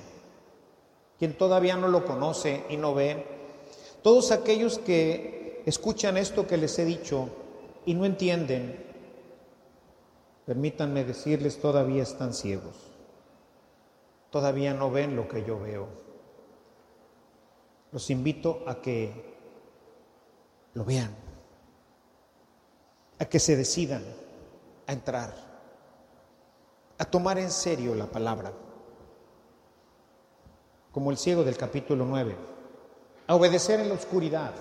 Quien 1.18 1.38
todavía 1.38 1.74
no 1.74 1.88
lo 1.88 2.04
conoce 2.04 2.66
y 2.68 2.76
no 2.76 2.92
ve, 2.92 3.24
todos 4.02 4.30
aquellos 4.30 4.78
que 4.78 5.62
escuchan 5.64 6.18
esto 6.18 6.46
que 6.46 6.58
les 6.58 6.78
he 6.78 6.84
dicho 6.84 7.30
y 7.86 7.94
no 7.94 8.04
entienden, 8.04 8.92
Permítanme 10.44 11.04
decirles, 11.04 11.62
todavía 11.62 12.02
están 12.02 12.34
ciegos. 12.34 12.91
Todavía 14.32 14.72
no 14.72 14.90
ven 14.90 15.14
lo 15.14 15.28
que 15.28 15.44
yo 15.44 15.60
veo. 15.60 15.86
Los 17.92 18.08
invito 18.08 18.64
a 18.66 18.80
que 18.80 19.12
lo 20.72 20.86
vean, 20.86 21.14
a 23.18 23.26
que 23.26 23.38
se 23.38 23.56
decidan 23.56 24.02
a 24.86 24.92
entrar, 24.94 25.34
a 26.96 27.04
tomar 27.04 27.38
en 27.38 27.50
serio 27.50 27.94
la 27.94 28.06
palabra, 28.06 28.54
como 30.90 31.10
el 31.10 31.18
ciego 31.18 31.44
del 31.44 31.58
capítulo 31.58 32.06
9, 32.06 32.34
a 33.26 33.34
obedecer 33.34 33.80
en 33.80 33.90
la 33.90 33.94
oscuridad 33.94 34.54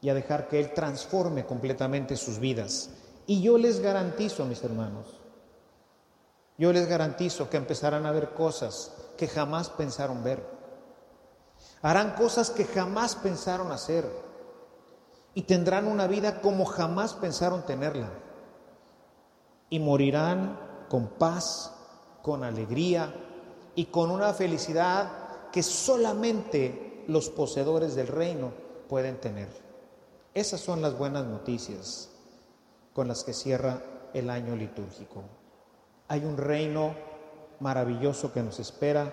y 0.00 0.08
a 0.08 0.14
dejar 0.14 0.48
que 0.48 0.58
Él 0.58 0.72
transforme 0.72 1.44
completamente 1.44 2.16
sus 2.16 2.38
vidas 2.38 2.88
y 3.26 3.42
yo 3.42 3.58
les 3.58 3.80
garantizo, 3.80 4.46
mis 4.46 4.64
hermanos, 4.64 5.20
yo 6.58 6.72
les 6.72 6.88
garantizo 6.88 7.48
que 7.48 7.56
empezarán 7.56 8.04
a 8.04 8.10
ver 8.10 8.34
cosas 8.34 8.92
que 9.16 9.28
jamás 9.28 9.70
pensaron 9.70 10.24
ver. 10.24 10.44
Harán 11.82 12.14
cosas 12.16 12.50
que 12.50 12.64
jamás 12.64 13.14
pensaron 13.14 13.70
hacer. 13.70 14.04
Y 15.34 15.42
tendrán 15.42 15.86
una 15.86 16.08
vida 16.08 16.40
como 16.40 16.64
jamás 16.64 17.14
pensaron 17.14 17.64
tenerla. 17.64 18.10
Y 19.70 19.78
morirán 19.78 20.58
con 20.88 21.06
paz, 21.06 21.72
con 22.22 22.42
alegría 22.42 23.14
y 23.76 23.86
con 23.86 24.10
una 24.10 24.32
felicidad 24.34 25.50
que 25.52 25.62
solamente 25.62 27.04
los 27.06 27.30
poseedores 27.30 27.94
del 27.94 28.08
reino 28.08 28.52
pueden 28.88 29.20
tener. 29.20 29.48
Esas 30.34 30.60
son 30.60 30.82
las 30.82 30.98
buenas 30.98 31.24
noticias 31.24 32.10
con 32.92 33.06
las 33.06 33.22
que 33.22 33.32
cierra 33.32 33.80
el 34.12 34.28
año 34.28 34.56
litúrgico. 34.56 35.37
Hay 36.08 36.24
un 36.24 36.38
reino 36.38 36.94
maravilloso 37.60 38.32
que 38.32 38.42
nos 38.42 38.58
espera, 38.58 39.12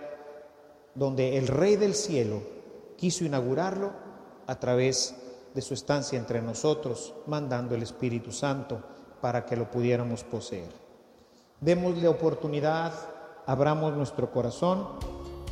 donde 0.93 1.38
el 1.38 1.47
Rey 1.47 1.75
del 1.75 1.93
Cielo 1.93 2.41
quiso 2.95 3.25
inaugurarlo 3.25 3.91
a 4.47 4.55
través 4.60 5.13
de 5.53 5.62
su 5.62 5.73
estancia 5.73 6.17
entre 6.17 6.41
nosotros, 6.41 7.13
mandando 7.27 7.75
el 7.75 7.84
Espíritu 7.84 8.31
Santo 8.31 8.81
para 9.19 9.45
que 9.45 9.58
lo 9.58 9.69
pudiéramos 9.69 10.23
poseer. 10.23 10.69
Démosle 11.60 12.08
oportunidad, 12.08 12.93
abramos 13.45 13.93
nuestro 13.93 14.31
corazón 14.31 14.88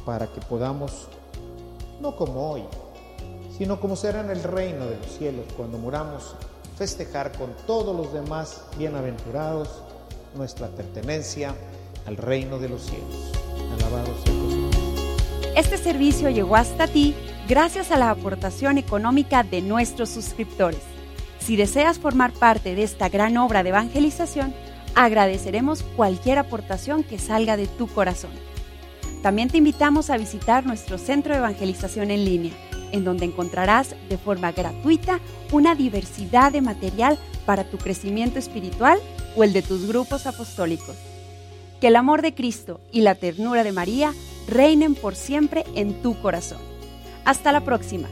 para 0.05 0.27
que 0.27 0.39
podamos, 0.41 1.09
no 1.99 2.15
como 2.15 2.51
hoy, 2.51 2.63
sino 3.57 3.81
como 3.81 3.97
será 3.97 4.21
en 4.21 4.29
el 4.29 4.43
reino 4.43 4.85
de 4.85 4.97
los 4.97 5.17
cielos 5.17 5.45
cuando 5.57 5.77
muramos, 5.77 6.35
festejar 6.77 7.31
con 7.37 7.53
todos 7.67 7.95
los 7.95 8.13
demás 8.13 8.63
bienaventurados 8.77 9.83
nuestra 10.35 10.67
pertenencia 10.67 11.55
al 12.05 12.17
reino 12.17 12.59
de 12.59 12.69
los 12.69 12.83
cielos. 12.83 13.31
Alabado 13.73 14.13
sea 14.23 15.59
Este 15.59 15.77
servicio 15.77 16.29
llegó 16.29 16.55
hasta 16.55 16.87
ti 16.87 17.15
gracias 17.47 17.91
a 17.91 17.97
la 17.97 18.09
aportación 18.09 18.77
económica 18.77 19.43
de 19.43 19.61
nuestros 19.61 20.09
suscriptores. 20.09 20.81
Si 21.39 21.55
deseas 21.55 21.99
formar 21.99 22.31
parte 22.31 22.75
de 22.75 22.83
esta 22.83 23.09
gran 23.09 23.37
obra 23.37 23.63
de 23.63 23.69
evangelización, 23.69 24.53
agradeceremos 24.95 25.83
cualquier 25.95 26.39
aportación 26.39 27.03
que 27.03 27.19
salga 27.19 27.57
de 27.57 27.67
tu 27.67 27.87
corazón. 27.87 28.31
También 29.21 29.49
te 29.49 29.57
invitamos 29.57 30.09
a 30.09 30.17
visitar 30.17 30.65
nuestro 30.65 30.97
centro 30.97 31.33
de 31.33 31.39
evangelización 31.39 32.11
en 32.11 32.25
línea 32.25 32.53
en 32.93 33.03
donde 33.03 33.25
encontrarás 33.25 33.95
de 34.07 34.17
forma 34.17 34.53
gratuita 34.53 35.19
una 35.51 35.75
diversidad 35.75 36.53
de 36.53 36.61
material 36.61 37.17
para 37.45 37.65
tu 37.65 37.77
crecimiento 37.77 38.39
espiritual 38.39 38.99
o 39.35 39.43
el 39.43 39.53
de 39.53 39.61
tus 39.61 39.87
grupos 39.87 40.25
apostólicos. 40.25 40.95
Que 41.81 41.87
el 41.87 41.95
amor 41.95 42.21
de 42.21 42.33
Cristo 42.33 42.79
y 42.91 43.01
la 43.01 43.15
ternura 43.15 43.63
de 43.63 43.71
María 43.71 44.13
reinen 44.47 44.95
por 44.95 45.15
siempre 45.15 45.65
en 45.75 46.01
tu 46.01 46.19
corazón. 46.21 46.59
Hasta 47.25 47.51
la 47.51 47.61
próxima. 47.61 48.09